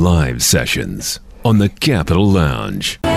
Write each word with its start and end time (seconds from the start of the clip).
live 0.00 0.42
sessions 0.42 1.20
on 1.44 1.58
the 1.58 1.68
Capital 1.68 2.26
Lounge. 2.26 2.98
We're 3.04 3.10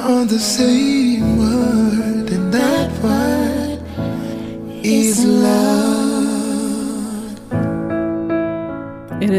on 0.00 0.28
the 0.28 0.38
same 0.38 1.01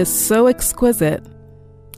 is 0.03 0.27
so 0.27 0.47
exquisite. 0.47 1.23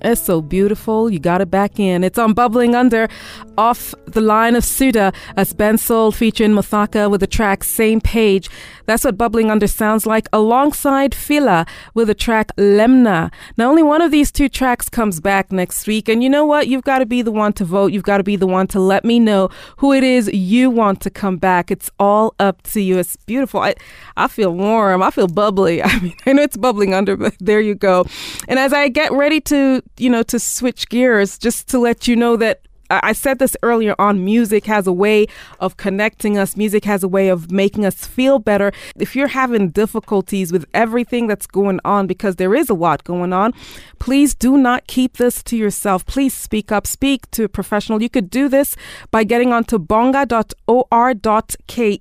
It's 0.05 0.21
so 0.21 0.41
beautiful. 0.41 1.09
You 1.09 1.19
got 1.19 1.41
it 1.41 1.49
back 1.49 1.79
in. 1.79 2.03
It's 2.03 2.19
on 2.19 2.33
Bubbling 2.33 2.75
Under 2.75 3.09
off 3.57 3.95
the 4.05 4.21
line 4.21 4.55
of 4.55 4.63
Suda 4.63 5.11
as 5.35 5.53
Ben 5.53 5.77
Soul 5.77 6.11
featuring 6.11 6.51
Muthaka 6.51 7.09
with 7.09 7.21
the 7.21 7.27
track 7.27 7.63
Same 7.63 7.99
Page. 7.99 8.49
That's 8.85 9.03
what 9.03 9.17
Bubbling 9.17 9.49
Under 9.49 9.65
sounds 9.65 10.05
like 10.05 10.27
alongside 10.31 11.15
Fila 11.15 11.65
with 11.95 12.07
the 12.07 12.13
track 12.13 12.51
Lemna. 12.55 13.31
Now, 13.57 13.69
only 13.69 13.81
one 13.81 14.01
of 14.01 14.11
these 14.11 14.31
two 14.31 14.47
tracks 14.47 14.89
comes 14.89 15.19
back 15.19 15.51
next 15.51 15.87
week. 15.87 16.07
And 16.07 16.21
you 16.21 16.29
know 16.29 16.45
what? 16.45 16.67
You've 16.67 16.83
got 16.83 16.99
to 16.99 17.05
be 17.05 17.21
the 17.21 17.31
one 17.31 17.53
to 17.53 17.65
vote. 17.65 17.91
You've 17.91 18.03
got 18.03 18.17
to 18.17 18.23
be 18.23 18.35
the 18.35 18.47
one 18.47 18.67
to 18.67 18.79
let 18.79 19.03
me 19.03 19.19
know 19.19 19.49
who 19.77 19.91
it 19.91 20.03
is 20.03 20.29
you 20.31 20.69
want 20.69 21.01
to 21.01 21.09
come 21.09 21.37
back. 21.37 21.71
It's 21.71 21.89
all 21.99 22.35
up 22.39 22.61
to 22.63 22.79
you. 22.79 22.99
It's 22.99 23.15
beautiful. 23.15 23.61
I, 23.61 23.73
I 24.17 24.27
feel 24.27 24.53
warm. 24.53 25.01
I 25.01 25.09
feel 25.09 25.27
bubbly. 25.27 25.81
I 25.83 25.99
mean, 25.99 26.15
I 26.25 26.33
know 26.33 26.43
it's 26.43 26.57
bubbling 26.57 26.93
under, 26.93 27.17
but 27.17 27.35
there 27.39 27.61
you 27.61 27.73
go. 27.75 28.05
And 28.47 28.59
as 28.59 28.71
I 28.73 28.87
get 28.89 29.11
ready 29.11 29.41
to, 29.41 29.81
you 29.97 30.09
know, 30.09 30.23
to 30.23 30.39
switch 30.39 30.89
gears, 30.89 31.37
just 31.37 31.67
to 31.69 31.79
let 31.79 32.07
you 32.07 32.15
know 32.15 32.35
that 32.37 32.61
I 32.89 33.13
said 33.13 33.39
this 33.39 33.57
earlier 33.63 33.95
on 33.97 34.23
music 34.23 34.65
has 34.65 34.85
a 34.85 34.93
way 34.93 35.25
of 35.59 35.75
connecting 35.77 36.37
us. 36.37 36.55
Music 36.55 36.85
has 36.85 37.01
a 37.01 37.07
way 37.07 37.29
of 37.29 37.51
making 37.51 37.83
us 37.83 38.05
feel 38.05 38.37
better. 38.37 38.71
If 38.95 39.15
you're 39.15 39.29
having 39.29 39.69
difficulties 39.69 40.51
with 40.51 40.65
everything 40.73 41.25
that's 41.25 41.47
going 41.47 41.79
on, 41.83 42.05
because 42.05 42.35
there 42.35 42.53
is 42.53 42.69
a 42.69 42.75
lot 42.75 43.03
going 43.03 43.33
on, 43.33 43.53
please 43.97 44.35
do 44.35 44.55
not 44.57 44.85
keep 44.85 45.17
this 45.17 45.41
to 45.43 45.57
yourself. 45.57 46.05
Please 46.05 46.33
speak 46.33 46.71
up, 46.71 46.85
speak 46.85 47.29
to 47.31 47.45
a 47.45 47.49
professional. 47.49 48.03
You 48.03 48.09
could 48.09 48.29
do 48.29 48.47
this 48.47 48.75
by 49.09 49.23
getting 49.23 49.51
onto 49.51 49.79
bonga.or.ke. 49.79 50.45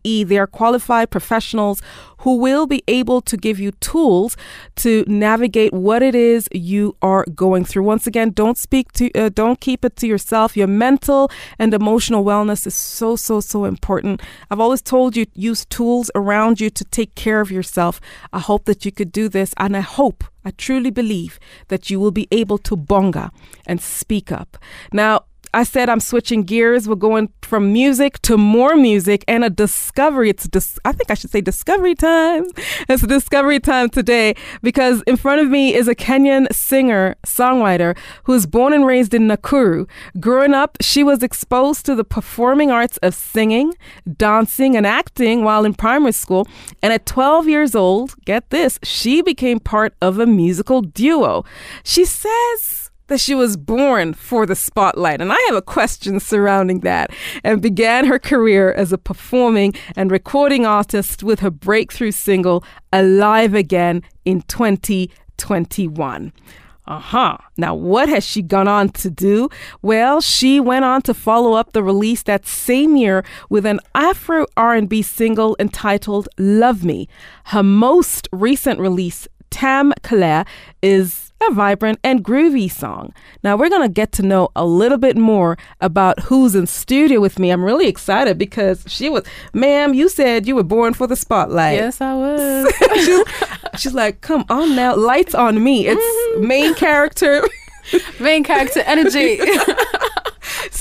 They 0.05 0.39
are 0.39 0.47
qualified 0.47 1.11
professionals 1.11 1.81
who 2.25 2.36
will 2.36 2.67
be 2.67 2.83
able 2.89 3.20
to 3.20 3.36
give 3.36 3.61
you 3.61 3.70
tools 3.72 4.36
to 4.77 5.05
navigate 5.06 5.72
what 5.72 6.03
it 6.03 6.14
is 6.14 6.48
you 6.53 6.97
are 7.03 7.25
going 7.34 7.64
through. 7.64 7.83
Once 7.83 8.06
again, 8.06 8.31
don't 8.31 8.56
speak 8.56 8.91
to, 8.92 9.12
uh, 9.12 9.28
don't 9.28 9.61
keep 9.61 9.84
it 9.84 9.94
to 9.97 10.06
yourself. 10.06 10.56
Your 10.56 10.66
mental 10.66 11.31
and 11.58 11.75
emotional 11.75 12.25
wellness 12.25 12.66
is 12.66 12.75
so, 12.75 13.14
so, 13.14 13.41
so 13.41 13.66
important. 13.66 14.22
I've 14.50 14.61
always 14.61 14.81
told 14.81 15.16
you 15.16 15.27
use 15.34 15.66
tools 15.66 16.11
around 16.14 16.61
you 16.61 16.70
to 16.70 16.84
take 16.84 17.14
care 17.14 17.42
of 17.42 17.50
yourself. 17.50 18.00
I 18.33 18.41
hope 18.41 18.64
that 18.64 18.86
you 18.86 18.92
could 18.92 19.12
do 19.12 19.28
this, 19.28 19.53
and 19.59 19.77
I 19.77 19.81
hope. 19.81 20.25
I 20.47 20.50
truly 20.50 20.91
believe 20.91 21.38
that 21.69 21.88
you 21.88 21.98
will 21.98 22.11
be 22.11 22.28
able 22.31 22.59
to 22.59 22.77
bonga 22.77 23.31
and 23.66 23.81
speak 23.81 24.31
up. 24.31 24.59
Now, 24.92 25.25
I 25.55 25.62
said 25.62 25.88
I'm 25.88 26.00
switching 26.00 26.42
gears. 26.42 26.88
We're 26.88 26.97
going 26.97 27.33
from 27.42 27.72
music 27.72 28.20
to 28.22 28.36
more 28.36 28.74
music 28.74 29.24
and 29.28 29.44
a 29.44 29.50
discovery. 29.50 30.28
It's 30.28 30.48
dis- 30.48 30.80
I 30.84 30.91
think 30.91 31.12
I 31.12 31.14
should 31.14 31.30
say 31.30 31.41
discovery 31.41 31.94
time. 31.94 32.47
It's 32.88 33.02
a 33.05 33.06
discovery 33.06 33.60
time 33.60 33.88
today 33.88 34.34
because 34.62 35.02
in 35.06 35.16
front 35.16 35.41
of 35.41 35.48
me 35.48 35.75
is 35.75 35.87
a 35.87 35.94
Kenyan 35.94 36.53
singer 36.53 37.15
songwriter 37.25 37.97
who 38.25 38.32
was 38.32 38.47
born 38.47 38.72
and 38.72 38.84
raised 38.84 39.15
in 39.15 39.28
Nakuru. 39.28 39.88
Growing 40.19 40.54
up, 40.54 40.76
she 40.81 41.04
was 41.04 41.22
exposed 41.22 41.86
to 41.86 41.94
the 41.94 42.04
performing 42.04 42.72
arts 42.72 42.97
of 42.98 43.15
singing, 43.15 43.75
dancing, 44.16 44.76
and 44.76 44.86
acting 44.86 45.44
while 45.44 45.65
in 45.65 45.75
primary 45.75 46.12
school. 46.12 46.48
And 46.82 46.92
at 46.92 47.06
12 47.06 47.48
years 47.48 47.75
old, 47.76 48.16
get 48.25 48.50
this, 48.50 48.81
she 48.82 49.22
became 49.22 49.60
part 49.60 49.94
of 50.03 50.19
a 50.19 50.26
musical 50.26 50.82
duo. 50.82 51.44
She 51.84 52.04
says 52.04 52.84
that 53.09 53.20
she 53.20 53.34
was 53.34 53.56
born 53.56 54.15
for 54.15 54.47
the 54.47 54.56
spotlight. 54.56 55.20
And 55.20 55.32
I 55.32 55.38
have 55.48 55.56
a 55.56 55.62
question 55.62 56.20
surrounding 56.20 56.81
that. 56.81 57.10
And 57.42 57.60
began 57.60 58.06
her 58.06 58.19
career 58.19 58.72
as 58.72 58.92
a 58.92 58.98
performing 58.98 59.75
and 59.97 60.10
recording 60.10 60.65
artist 60.66 61.22
with 61.22 61.41
her 61.41 61.50
breakthrough 61.50 62.12
single, 62.12 62.65
Alive 62.92 63.54
Again, 63.54 64.03
in 64.25 64.42
2021. 64.42 66.32
Uh 66.87 66.98
huh. 66.98 67.38
Now, 67.56 67.75
what 67.75 68.10
has 68.10 68.26
she 68.26 68.42
gone 68.42 68.69
on 68.69 68.91
to 68.91 69.09
do? 69.09 69.48
Well, 69.81 70.21
she 70.21 70.60
went 70.60 70.84
on 70.84 71.00
to 71.03 71.15
follow 71.15 71.54
up 71.54 71.72
the 71.72 71.82
release 71.82 72.22
that 72.25 72.47
same 72.47 72.97
year 72.97 73.25
with 73.48 73.65
an 73.65 73.81
Afro 73.94 74.47
R&B 74.59 75.00
single 75.00 75.56
entitled 75.59 76.28
"Love 76.36 76.84
Me." 76.84 77.09
Her 77.44 77.62
most 77.62 78.28
recent 78.32 78.81
release, 78.81 79.26
Tam 79.48 79.94
Kolea, 80.03 80.47
is 80.82 81.32
a 81.49 81.55
vibrant 81.55 81.99
and 82.03 82.25
groovy 82.25 82.71
song. 82.71 83.12
Now, 83.43 83.56
we're 83.56 83.69
going 83.69 83.87
to 83.87 83.93
get 83.93 84.12
to 84.12 84.22
know 84.22 84.49
a 84.56 84.65
little 84.65 84.99
bit 84.99 85.16
more 85.16 85.56
about 85.81 86.21
who's 86.21 86.55
in 86.55 86.66
studio 86.66 87.21
with 87.21 87.38
me. 87.38 87.50
I'm 87.50 87.65
really 87.65 87.87
excited 87.87 88.38
because 88.38 88.84
she 88.87 89.09
was, 89.10 89.25
ma'am, 89.53 89.94
you 89.94 90.09
said 90.09 90.47
you 90.47 90.56
were 90.56 90.62
born 90.65 90.94
for 90.94 91.06
the 91.06 91.16
spotlight. 91.16 91.78
Yes, 91.78 92.00
I 92.00 92.15
was. 92.15 92.72
she's, 92.94 93.81
she's, 93.81 93.94
like, 93.94 94.21
come 94.21 94.44
on 94.49 94.75
now, 94.75 94.97
lights 94.97 95.34
on 95.34 95.62
me. 95.62 95.87
It's 95.87 96.00
mm-hmm. 96.00 96.47
main 96.47 96.75
character. 96.75 97.43
main 98.21 98.44
character 98.44 98.81
energy. 98.87 99.38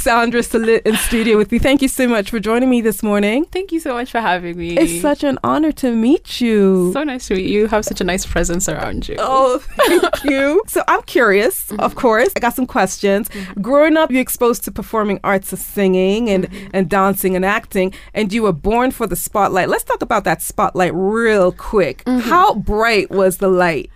Sandra 0.04 0.44
Solit 0.44 0.86
in 0.86 0.98
studio 0.98 1.38
with 1.38 1.50
me. 1.50 1.60
Thank 1.60 1.82
you 1.82 1.88
so 1.88 2.10
much 2.10 2.30
for 2.30 2.38
joining 2.38 2.70
me 2.70 2.82
this 2.82 3.02
morning. 3.02 3.46
Thank 3.46 3.72
you 3.72 3.80
so 3.80 3.94
much 3.94 4.12
for 4.12 4.20
having 4.20 4.58
me. 4.58 4.78
It's 4.78 5.02
such 5.02 5.24
an 5.24 5.40
honor 5.46 5.72
to 5.72 5.96
meet 5.96 6.42
you. 6.42 6.92
So 6.92 7.06
nice 7.06 7.30
to 7.30 7.36
meet 7.36 7.46
you. 7.46 7.62
You 7.62 7.68
have 7.70 7.86
such 7.86 8.02
a 8.02 8.04
nice 8.04 8.26
presence 8.26 8.68
around 8.68 9.08
you. 9.08 9.16
Oh, 9.18 9.60
thank 9.60 10.24
you. 10.26 10.62
So 10.68 10.84
I'm 10.90 11.04
curious, 11.04 11.68
mm-hmm. 11.68 11.80
of 11.80 11.96
course. 11.96 12.34
I 12.36 12.42
got 12.42 12.54
some 12.54 12.68
questions. 12.68 13.30
Mm-hmm. 13.30 13.62
Growing 13.62 13.96
up, 13.96 14.12
you're 14.12 14.20
exposed 14.20 14.66
to 14.66 14.72
performing 14.74 15.22
arts 15.24 15.54
of 15.54 15.60
singing 15.60 16.30
and, 16.30 16.50
mm-hmm. 16.50 16.72
and 16.74 16.90
dancing 16.90 17.38
and 17.38 17.46
acting, 17.46 17.94
and 18.14 18.34
you 18.34 18.44
were 18.44 18.52
born 18.52 18.92
for 18.92 19.08
the 19.08 19.16
spotlight. 19.16 19.70
Let's 19.70 19.86
talk 19.86 20.02
about 20.02 20.26
that 20.26 20.42
spotlight 20.42 20.94
real 20.94 21.54
quick. 21.54 22.04
Mm-hmm. 22.04 22.30
How 22.30 22.56
bright 22.56 23.10
was 23.10 23.38
the 23.38 23.48
light? 23.48 23.90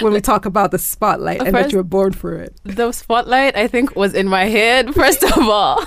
When 0.00 0.12
we 0.12 0.20
talk 0.20 0.46
about 0.46 0.70
the 0.70 0.78
spotlight 0.78 1.40
and 1.42 1.54
that 1.54 1.72
you 1.72 1.78
were 1.78 1.84
born 1.84 2.12
for 2.12 2.34
it. 2.34 2.58
The 2.64 2.92
spotlight, 2.92 3.56
I 3.56 3.68
think, 3.68 3.96
was 3.96 4.14
in 4.14 4.28
my 4.28 4.44
head, 4.44 4.94
first 4.94 5.22
of 5.22 5.38
all. 5.38 5.84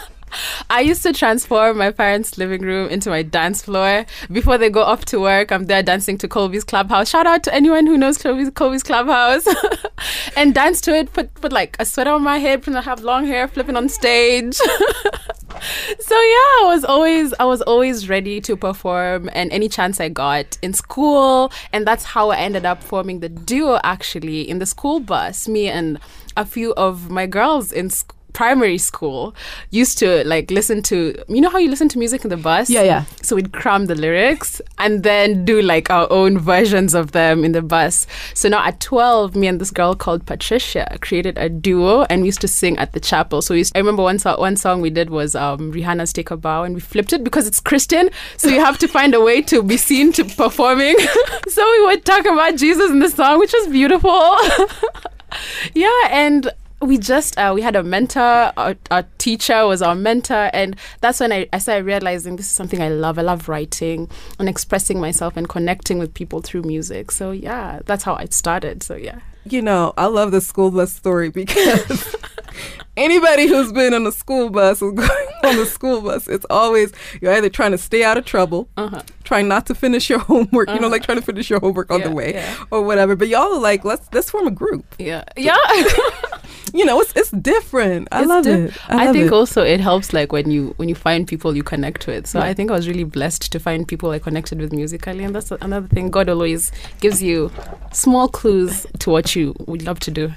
I 0.70 0.82
used 0.82 1.04
to 1.04 1.14
transform 1.14 1.78
my 1.78 1.92
parents' 1.92 2.38
living 2.38 2.62
room 2.62 2.90
into 2.90 3.10
my 3.10 3.24
dance 3.24 3.62
floor. 3.62 4.06
Before 4.32 4.58
they 4.58 4.70
go 4.70 4.84
off 4.84 5.06
to 5.06 5.20
work, 5.20 5.52
I'm 5.52 5.66
there 5.66 5.84
dancing 5.84 6.18
to 6.20 6.28
Colby's 6.28 6.64
Clubhouse. 6.64 7.10
Shout 7.10 7.28
out 7.28 7.44
to 7.44 7.54
anyone 7.54 7.88
who 7.88 7.98
knows 7.98 8.18
Colby's, 8.18 8.50
Colby's 8.52 8.84
Clubhouse. 8.84 9.48
and 10.36 10.54
dance 10.54 10.82
to 10.82 10.96
it, 10.96 11.14
put, 11.14 11.34
put 11.36 11.54
like 11.54 11.76
a 11.80 11.86
sweater 11.86 12.12
on 12.12 12.24
my 12.24 12.38
head, 12.38 12.68
I 12.68 12.82
have 12.82 13.02
long 13.04 13.26
hair, 13.26 13.48
flipping 13.48 13.76
on 13.76 13.90
stage. 13.90 14.56
so 16.00 16.16
yeah, 16.16 16.54
I 16.60 16.64
was 16.66 16.84
always 16.84 17.34
I 17.40 17.46
was 17.46 17.62
always 17.64 18.10
ready 18.10 18.42
to 18.42 18.56
perform 18.56 19.30
and 19.34 19.52
any 19.52 19.70
chance 19.70 20.00
I 20.00 20.10
got 20.10 20.58
in 20.62 20.74
school 20.74 21.52
and 21.74 21.88
that's 21.88 22.04
how 22.04 22.30
I 22.30 22.38
ended 22.38 22.66
up 22.66 22.84
forming 22.84 23.22
the 23.22 23.30
duo 23.30 23.80
actually 23.84 24.48
in 24.48 24.60
the 24.60 24.66
school 24.66 25.00
bus 25.00 25.48
me 25.48 25.68
and 25.68 26.00
a 26.36 26.46
few 26.46 26.74
of 26.76 27.10
my 27.10 27.26
girls 27.26 27.72
in 27.72 27.90
school 27.90 28.17
primary 28.38 28.78
school 28.78 29.34
used 29.72 29.98
to 29.98 30.24
like 30.34 30.52
listen 30.52 30.84
to 30.84 30.98
you 31.28 31.42
know 31.42 31.50
how 31.50 31.58
you 31.58 31.70
listen 31.70 31.90
to 31.90 31.98
music 31.98 32.24
in 32.24 32.30
the 32.30 32.38
bus? 32.38 32.70
Yeah 32.70 32.84
yeah. 32.84 33.04
So 33.24 33.36
we'd 33.36 33.52
cram 33.52 33.88
the 33.88 33.96
lyrics 33.96 34.62
and 34.78 35.02
then 35.02 35.44
do 35.44 35.56
like 35.62 35.90
our 35.90 36.08
own 36.12 36.38
versions 36.38 36.94
of 36.94 37.14
them 37.14 37.44
in 37.44 37.52
the 37.54 37.64
bus. 37.64 38.06
So 38.36 38.48
now 38.48 38.64
at 38.64 38.80
12 38.80 39.36
me 39.36 39.48
and 39.48 39.60
this 39.60 39.72
girl 39.72 39.96
called 39.96 40.28
patricia 40.28 40.84
created 41.02 41.36
a 41.40 41.50
duo 41.50 42.04
and 42.12 42.22
we 42.22 42.28
used 42.28 42.42
to 42.42 42.48
sing 42.48 42.78
at 42.78 42.94
the 42.94 43.00
chapel. 43.00 43.42
So 43.42 43.56
we 43.56 43.60
used, 43.62 43.76
i 43.76 43.80
remember 43.80 44.04
one, 44.04 44.20
so- 44.20 44.40
one 44.40 44.56
song 44.56 44.82
we 44.82 44.92
did 44.92 45.10
was 45.10 45.34
um, 45.36 45.72
rihanna's 45.74 46.14
take 46.14 46.30
a 46.30 46.38
bow 46.38 46.62
and 46.64 46.76
we 46.76 46.82
flipped 46.82 47.14
it 47.14 47.24
because 47.24 47.48
it's 47.48 47.60
christian. 47.60 48.12
So 48.38 48.50
you 48.50 48.60
have 48.60 48.78
to 48.80 48.88
find 48.88 49.16
a 49.16 49.22
way 49.22 49.42
to 49.54 49.64
be 49.64 49.78
seen 49.78 50.14
to 50.14 50.24
performing. 50.24 50.96
So 51.50 51.64
we 51.72 51.86
would 51.88 52.06
talk 52.06 52.26
about 52.26 52.56
jesus 52.58 52.92
in 52.92 53.00
the 53.00 53.10
song 53.10 53.40
which 53.40 53.54
was 53.54 53.68
beautiful. 53.68 54.22
Yeah 55.74 56.02
and 56.10 56.50
we 56.82 56.98
just 56.98 57.38
uh, 57.38 57.52
we 57.56 57.62
had 57.62 57.76
a 57.76 57.84
mentor 57.84 58.52
our, 58.56 58.76
our, 58.92 59.04
teacher 59.18 59.66
was 59.66 59.82
our 59.82 59.96
mentor 59.96 60.50
and 60.54 60.76
that's 61.02 61.20
when 61.20 61.32
I, 61.32 61.48
I 61.52 61.58
started 61.58 61.86
realizing 61.86 62.36
this 62.36 62.46
is 62.46 62.52
something 62.52 62.82
i 62.82 62.90
love 62.90 63.18
i 63.18 63.24
love 63.24 63.50
writing 63.50 64.10
and 64.38 64.48
expressing 64.48 65.02
myself 65.02 65.36
and 65.36 65.50
connecting 65.50 65.98
with 65.98 66.14
people 66.14 66.42
through 66.42 66.62
music 66.62 67.12
so 67.12 67.32
yeah 67.32 67.80
that's 67.86 68.04
how 68.04 68.16
i 68.16 68.26
started 68.26 68.84
so 68.84 68.96
yeah 68.96 69.20
you 69.46 69.62
know 69.62 69.94
i 69.98 70.06
love 70.06 70.32
the 70.32 70.42
school 70.42 70.70
bus 70.70 70.94
story 70.94 71.30
because 71.30 72.16
Anybody 72.98 73.46
who's 73.46 73.72
been 73.72 73.94
on 73.94 74.08
a 74.08 74.12
school 74.12 74.50
bus 74.50 74.80
going 74.82 74.98
on 75.44 75.56
the 75.56 75.68
school 75.68 76.02
bus, 76.02 76.28
it's 76.28 76.46
always 76.50 76.92
you're 77.22 77.32
either 77.32 77.48
trying 77.48 77.72
to 77.72 77.78
stay 77.78 78.04
out 78.04 78.18
of 78.18 78.26
trouble, 78.26 78.68
Uh-huh. 78.76 79.04
trying 79.24 79.48
not 79.48 79.68
to 79.68 79.76
finish 79.76 80.10
your 80.10 80.20
homework, 80.32 80.68
you 80.70 80.80
know, 80.80 80.88
like 80.88 81.04
trying 81.04 81.20
to 81.20 81.24
finish 81.24 81.48
your 81.48 81.60
homework 81.60 81.92
on 81.92 82.02
the 82.02 82.12
way 82.12 82.34
yeah. 82.34 82.56
or 82.72 82.82
whatever. 82.82 83.16
But 83.16 83.28
y'all 83.28 83.54
are 83.54 83.60
like, 83.60 83.86
let's 83.86 84.10
let's 84.12 84.32
form 84.32 84.48
a 84.48 84.52
group. 84.52 84.84
Yeah. 84.98 85.24
Yeah. 85.38 85.56
You 86.78 86.86
know, 86.86 87.02
it's 87.02 87.14
it's 87.16 87.32
different. 87.32 88.08
I 88.12 88.20
It's 88.22 88.30
love 88.30 88.44
diff- 88.44 88.76
it. 88.76 88.82
I, 88.90 89.06
love 89.06 89.14
think 89.16 89.28
it. 89.28 89.34
also 89.34 89.64
it 89.64 89.80
helps 89.80 90.14
like 90.14 90.32
when 90.32 90.52
you 90.52 90.74
when 90.78 90.88
you 90.90 90.96
find 90.96 91.28
people 91.28 91.56
you 91.56 91.64
connect 91.64 92.06
with. 92.08 92.28
So 92.28 92.38
Yeah. 92.40 92.46
I 92.46 92.54
think 92.54 92.70
I 92.70 92.74
was 92.74 92.88
really 92.88 93.04
blessed 93.04 93.52
to 93.52 93.60
find 93.60 93.88
people 93.88 94.12
I 94.12 94.20
connected 94.20 94.60
with 94.62 94.72
musically, 94.72 95.24
and 95.24 95.34
that's 95.36 95.52
another 95.52 95.88
thing. 95.88 96.12
God 96.12 96.30
always 96.30 96.72
gives 97.02 97.22
you 97.24 97.50
small 97.92 98.28
clues 98.28 98.86
to 99.00 99.10
what 99.10 99.36
you 99.36 99.56
would 99.66 99.84
love 99.88 100.00
to 100.02 100.12
do. 100.12 100.32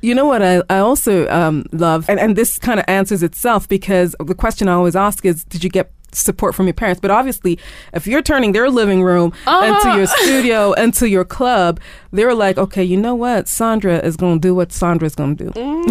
You 0.00 0.14
know 0.14 0.26
what 0.26 0.42
I, 0.42 0.62
I 0.70 0.78
also 0.78 1.28
um, 1.28 1.64
love, 1.72 2.08
and, 2.08 2.20
and 2.20 2.36
this 2.36 2.58
kind 2.58 2.78
of 2.80 2.84
answers 2.88 3.22
itself 3.22 3.68
because 3.68 4.14
the 4.24 4.34
question 4.34 4.68
I 4.68 4.72
always 4.74 4.94
ask 4.96 5.24
is, 5.24 5.44
did 5.44 5.64
you 5.64 5.70
get 5.70 5.90
support 6.18 6.54
from 6.54 6.66
your 6.66 6.74
parents? 6.74 7.00
But 7.00 7.10
obviously, 7.10 7.58
if 7.92 8.06
you're 8.06 8.22
turning 8.22 8.52
their 8.52 8.68
living 8.70 9.02
room 9.02 9.32
into 9.46 9.46
Ah. 9.46 9.96
your 9.96 10.06
studio, 10.06 10.72
into 10.84 11.08
your 11.08 11.24
club, 11.24 11.80
they're 12.12 12.34
like, 12.34 12.58
okay, 12.58 12.82
you 12.84 12.96
know 12.96 13.14
what? 13.14 13.48
Sandra 13.48 13.98
is 13.98 14.16
going 14.16 14.40
to 14.40 14.48
do 14.48 14.54
what 14.54 14.72
Sandra's 14.72 15.14
going 15.14 15.36
to 15.36 15.50
do. 15.50 15.88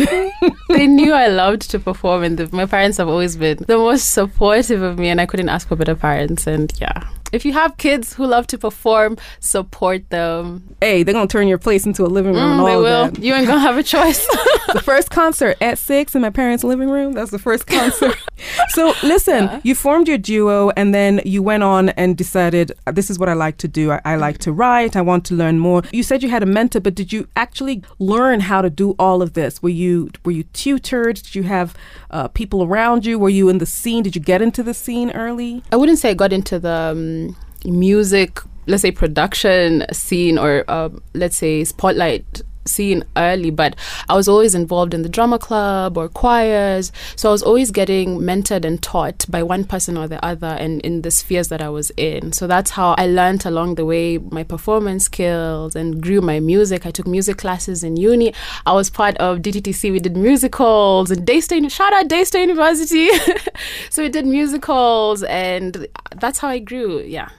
they 0.69 0.87
knew 0.87 1.13
I 1.13 1.27
loved 1.27 1.69
to 1.71 1.79
perform, 1.79 2.23
and 2.23 2.37
the, 2.37 2.49
my 2.55 2.65
parents 2.65 2.97
have 2.97 3.07
always 3.07 3.35
been 3.37 3.57
the 3.67 3.77
most 3.77 4.11
supportive 4.11 4.81
of 4.81 4.97
me, 4.99 5.09
and 5.09 5.19
I 5.21 5.25
couldn't 5.25 5.49
ask 5.49 5.67
for 5.67 5.75
better 5.75 5.95
parents. 5.95 6.47
And 6.47 6.71
yeah, 6.79 7.03
if 7.31 7.45
you 7.45 7.53
have 7.53 7.77
kids 7.77 8.13
who 8.13 8.25
love 8.25 8.47
to 8.47 8.57
perform, 8.57 9.17
support 9.39 10.09
them. 10.09 10.75
Hey, 10.81 11.03
they're 11.03 11.13
going 11.13 11.27
to 11.27 11.31
turn 11.31 11.47
your 11.47 11.57
place 11.57 11.85
into 11.85 12.03
a 12.03 12.07
living 12.07 12.33
room. 12.33 12.59
Mm, 12.59 12.65
they 12.65 12.75
will. 12.75 13.11
that. 13.11 13.23
You 13.23 13.33
ain't 13.33 13.47
gonna 13.47 13.59
have 13.59 13.77
a 13.77 13.83
choice. 13.83 14.25
the 14.73 14.81
first 14.81 15.09
concert 15.09 15.57
at 15.61 15.77
six 15.77 16.15
in 16.15 16.21
my 16.21 16.29
parents' 16.29 16.63
living 16.63 16.89
room. 16.89 17.13
That's 17.13 17.31
the 17.31 17.39
first 17.39 17.67
concert. 17.67 18.15
so 18.69 18.93
listen, 19.03 19.61
you 19.63 19.75
formed 19.75 20.07
your 20.07 20.17
duo, 20.17 20.71
and 20.77 20.93
then 20.93 21.21
you 21.25 21.41
went 21.43 21.63
on 21.63 21.89
and 21.89 22.17
decided 22.17 22.71
"Uh, 22.85 22.91
this 22.91 23.09
is 23.09 23.19
what 23.19 23.29
I 23.29 23.33
like 23.33 23.57
to 23.57 23.67
do. 23.67 23.91
I, 23.91 24.01
I 24.05 24.15
like 24.15 24.37
to 24.39 24.51
write. 24.51 24.95
I 24.95 25.01
want 25.01 25.25
to 25.25 25.35
learn 25.35 25.59
more. 25.59 25.83
You 25.91 26.03
said 26.03 26.23
you 26.23 26.29
had 26.29 26.43
a 26.43 26.45
mentor, 26.45 26.79
but 26.79 26.95
did 26.95 27.11
you 27.11 27.27
actually 27.35 27.83
learn 27.99 28.41
how 28.41 28.61
to 28.61 28.69
do 28.69 28.95
all 28.99 29.21
of 29.21 29.33
this? 29.33 29.61
Were 29.61 29.69
you 29.69 30.09
were 30.23 30.31
you 30.31 30.43
tutored? 30.43 31.17
Did 31.17 31.35
you 31.35 31.43
have 31.43 31.75
uh, 32.11 32.27
people 32.29 32.63
around 32.63 33.05
you? 33.05 33.19
Were 33.19 33.29
you 33.29 33.49
in 33.49 33.57
the 33.57 33.65
scene? 33.65 34.03
Did 34.03 34.15
you 34.15 34.21
get 34.21 34.41
into 34.41 34.63
the 34.63 34.73
scene 34.73 35.11
early? 35.11 35.63
I 35.71 35.75
wouldn't 35.75 35.99
say 35.99 36.11
I 36.11 36.13
got 36.13 36.31
into 36.31 36.59
the 36.59 36.77
um, 36.95 37.26
music, 37.65 38.39
let's 38.65 38.81
say 38.81 38.91
production 38.91 39.85
scene 39.91 40.37
or 40.37 40.63
uh, 40.67 40.89
let's 41.13 41.37
say 41.37 41.63
spotlight 41.63 42.43
scene 42.67 43.03
early, 43.15 43.49
but 43.49 43.75
I 44.09 44.15
was 44.15 44.27
always 44.27 44.53
involved 44.53 44.93
in 44.93 45.01
the 45.01 45.09
drama 45.09 45.39
club 45.39 45.97
or 45.97 46.07
choirs. 46.09 46.91
So 47.15 47.29
I 47.29 47.31
was 47.31 47.43
always 47.43 47.71
getting 47.71 48.19
mentored 48.19 48.65
and 48.65 48.81
taught 48.81 49.25
by 49.29 49.43
one 49.43 49.63
person 49.63 49.97
or 49.97 50.07
the 50.07 50.23
other 50.23 50.47
and 50.47 50.81
in 50.81 51.01
the 51.01 51.11
spheres 51.11 51.47
that 51.47 51.61
I 51.61 51.69
was 51.69 51.91
in. 51.97 52.33
So 52.33 52.47
that's 52.47 52.71
how 52.71 52.95
I 52.97 53.07
learned 53.07 53.45
along 53.45 53.75
the 53.75 53.85
way 53.85 54.17
my 54.17 54.43
performance 54.43 55.05
skills 55.05 55.75
and 55.75 56.01
grew 56.01 56.21
my 56.21 56.39
music. 56.39 56.85
I 56.85 56.91
took 56.91 57.07
music 57.07 57.37
classes 57.37 57.83
in 57.83 57.97
uni. 57.97 58.33
I 58.65 58.73
was 58.73 58.89
part 58.89 59.17
of 59.17 59.39
DTTC. 59.39 59.91
We 59.91 59.99
did 59.99 60.17
musicals 60.17 61.11
and 61.11 61.25
Daystar, 61.25 61.57
shout 61.69 61.93
out 61.93 62.07
Daystar 62.07 62.39
University. 62.39 63.09
so 63.89 64.03
we 64.03 64.09
did 64.09 64.25
musicals 64.25 65.23
and 65.23 65.87
that's 66.15 66.39
how 66.39 66.49
I 66.49 66.59
grew. 66.59 66.99
Yeah. 66.99 67.29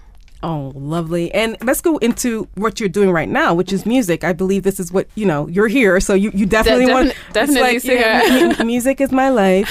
Oh, 0.43 0.73
lovely. 0.75 1.32
And 1.32 1.56
let's 1.62 1.81
go 1.81 1.99
into 1.99 2.49
what 2.55 2.79
you're 2.79 2.88
doing 2.88 3.11
right 3.11 3.29
now, 3.29 3.55
which 3.55 3.73
is 3.73 3.85
music. 3.85 4.23
I 4.23 4.32
believe 4.32 4.62
this 4.62 4.79
is 4.79 4.93
what, 4.93 5.08
you 5.17 5.26
know, 5.26 5.49
you're 5.49 5.67
here. 5.69 5.99
So 5.99 6.14
you, 6.14 6.31
you 6.32 6.46
definitely 6.46 6.87
defin- 6.87 6.93
want 6.93 7.17
definitely 7.32 7.75
like, 7.75 7.85
yeah, 7.85 8.23
singer. 8.23 8.55
mu- 8.58 8.64
music 8.64 9.00
is 9.00 9.11
my 9.11 9.31
life. 9.31 9.69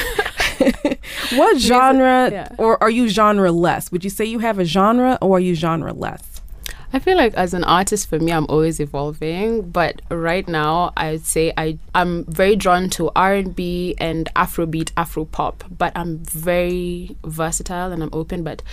what 1.36 1.58
genre 1.58 2.30
yeah. 2.32 2.50
or 2.58 2.82
are 2.84 2.90
you 2.90 3.08
genre 3.08 3.52
less? 3.52 3.92
Would 3.92 4.04
you 4.04 4.10
say 4.10 4.26
you 4.26 4.40
have 4.40 4.60
a 4.60 4.66
genre 4.66 5.18
or 5.22 5.38
are 5.38 5.40
you 5.40 5.56
genre 5.56 5.94
less? 5.94 6.42
I 6.94 7.00
feel 7.00 7.18
like 7.18 7.34
as 7.34 7.54
an 7.54 7.66
artist, 7.66 8.10
for 8.10 8.18
me, 8.18 8.32
I'm 8.32 8.46
always 8.48 8.80
evolving. 8.80 9.70
But 9.70 10.02
right 10.10 10.48
now, 10.48 10.94
I 10.96 11.12
would 11.12 11.26
say 11.26 11.54
I 11.58 11.78
I'm 11.94 12.24
very 12.26 12.56
drawn 12.56 12.90
to 12.92 13.12
R 13.16 13.34
and 13.34 13.56
B 13.56 13.96
and 14.00 14.30
Afrobeat, 14.36 14.92
Afro 14.96 15.26
pop. 15.26 15.64
But 15.70 15.92
I'm 15.96 16.20
very 16.20 17.16
versatile 17.26 17.92
and 17.92 18.02
I'm 18.02 18.10
open. 18.14 18.44
But 18.44 18.64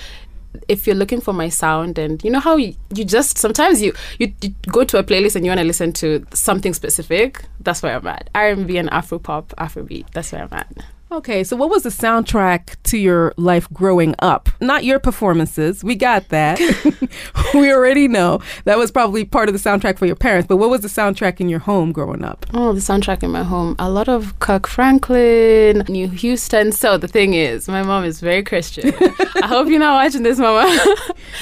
if 0.68 0.86
you're 0.86 0.96
looking 0.96 1.20
for 1.20 1.32
my 1.32 1.48
sound, 1.48 1.98
and 1.98 2.22
you 2.24 2.30
know 2.30 2.40
how 2.40 2.56
you, 2.56 2.74
you 2.94 3.04
just 3.04 3.38
sometimes 3.38 3.82
you, 3.82 3.92
you 4.18 4.32
you 4.40 4.54
go 4.68 4.84
to 4.84 4.98
a 4.98 5.04
playlist 5.04 5.36
and 5.36 5.44
you 5.44 5.50
want 5.50 5.60
to 5.60 5.66
listen 5.66 5.92
to 5.94 6.24
something 6.32 6.74
specific, 6.74 7.44
that's 7.60 7.82
where 7.82 7.96
I'm 7.96 8.06
at. 8.06 8.30
R 8.34 8.48
and 8.48 8.66
B 8.66 8.76
and 8.78 8.90
Afro 8.90 9.18
pop, 9.18 9.48
Afrobeat. 9.58 10.10
That's 10.12 10.32
where 10.32 10.42
I'm 10.42 10.52
at. 10.52 10.68
Okay, 11.14 11.44
so 11.44 11.54
what 11.54 11.70
was 11.70 11.84
the 11.84 11.90
soundtrack 11.90 12.74
to 12.82 12.98
your 12.98 13.32
life 13.36 13.72
growing 13.72 14.16
up? 14.18 14.48
Not 14.60 14.82
your 14.82 14.98
performances. 14.98 15.84
We 15.84 15.94
got 15.94 16.30
that. 16.30 16.58
we 17.54 17.72
already 17.72 18.08
know. 18.08 18.40
That 18.64 18.78
was 18.78 18.90
probably 18.90 19.24
part 19.24 19.48
of 19.48 19.52
the 19.52 19.60
soundtrack 19.60 19.96
for 19.96 20.06
your 20.06 20.16
parents, 20.16 20.48
but 20.48 20.56
what 20.56 20.70
was 20.70 20.80
the 20.80 20.88
soundtrack 20.88 21.40
in 21.40 21.48
your 21.48 21.60
home 21.60 21.92
growing 21.92 22.24
up? 22.24 22.46
Oh, 22.52 22.72
the 22.72 22.80
soundtrack 22.80 23.22
in 23.22 23.30
my 23.30 23.44
home. 23.44 23.76
A 23.78 23.88
lot 23.88 24.08
of 24.08 24.36
Kirk 24.40 24.66
Franklin, 24.66 25.78
Whitney 25.78 26.08
Houston. 26.08 26.72
So 26.72 26.98
the 26.98 27.06
thing 27.06 27.34
is, 27.34 27.68
my 27.68 27.84
mom 27.84 28.02
is 28.02 28.18
very 28.18 28.42
Christian. 28.42 28.92
I 29.40 29.46
hope 29.46 29.68
you're 29.68 29.78
not 29.78 30.04
watching 30.04 30.24
this, 30.24 30.40
mama. 30.40 30.66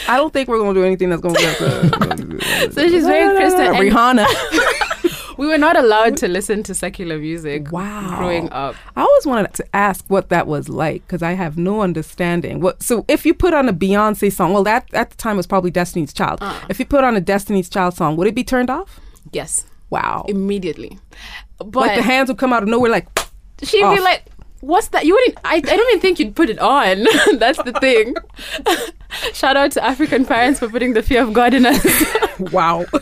I 0.07 0.19
don't 0.19 0.35
think 0.35 0.51
we're 0.51 0.59
going 0.59 0.75
to 0.75 0.81
do 0.81 0.85
anything 0.85 1.09
that's 1.09 1.23
going 1.23 1.35
to 1.35 2.73
so 2.73 2.89
she's 2.89 3.07
very 3.07 3.35
Christian. 3.37 3.73
Rihanna. 3.73 4.91
We 5.39 5.47
were 5.47 5.59
not 5.59 5.77
allowed 5.77 6.17
to 6.19 6.29
listen 6.29 6.63
to 6.65 6.75
secular 6.75 7.19
music 7.19 7.71
Wow. 7.73 8.17
growing 8.19 8.51
up. 8.51 8.75
I 8.97 9.03
always 9.03 9.27
wanted 9.27 9.55
to 9.55 9.77
ask 9.77 10.05
what 10.09 10.29
that 10.31 10.47
was 10.47 10.69
like 10.69 11.07
because 11.07 11.23
I 11.23 11.33
have 11.33 11.57
no 11.59 11.81
understanding. 11.83 12.61
What 12.61 12.83
so 12.83 13.05
if 13.09 13.25
you 13.27 13.35
put 13.35 13.55
on 13.55 13.69
a 13.69 13.73
Beyonce 13.73 14.33
song, 14.33 14.53
well, 14.53 14.65
that 14.65 14.93
at 14.95 15.11
the 15.11 15.17
time 15.17 15.37
was 15.37 15.47
probably 15.47 15.71
Destiny's 15.71 16.13
Child. 16.13 16.39
Uh. 16.43 16.59
If 16.69 16.79
you 16.79 16.85
put 16.87 17.05
on 17.05 17.17
a 17.17 17.21
Destiny's 17.21 17.69
Child 17.69 17.95
song, 17.95 18.17
would 18.17 18.27
it 18.27 18.35
be 18.35 18.45
turned 18.45 18.71
off? 18.71 19.01
Yes, 19.33 19.65
Wow! 19.91 20.25
immediately. 20.29 20.99
But 21.59 21.75
like 21.75 21.97
the 21.97 22.03
hands 22.03 22.29
would 22.29 22.39
come 22.39 22.53
out 22.53 22.63
of 22.63 22.69
nowhere, 22.69 22.91
like 22.91 23.07
she'd 23.63 23.83
off. 23.85 23.95
be 23.95 24.01
like, 24.03 24.25
"What's 24.61 24.89
that?" 24.89 25.05
You 25.07 25.15
wouldn't. 25.15 25.39
I, 25.45 25.57
I 25.57 25.61
don't 25.61 25.89
even 25.91 26.01
think 26.01 26.19
you'd 26.19 26.35
put 26.35 26.51
it 26.51 26.59
on. 26.59 27.05
That's 27.39 27.63
the 27.63 27.73
thing. 27.81 28.15
Shout 29.35 29.57
out 29.57 29.71
to 29.73 29.85
African 29.85 30.25
parents 30.25 30.59
for 30.61 30.69
putting 30.69 30.95
the 30.95 31.03
fear 31.03 31.23
of 31.23 31.33
God 31.33 31.55
in 31.55 31.67
us. 31.67 31.85
wow. 32.53 32.85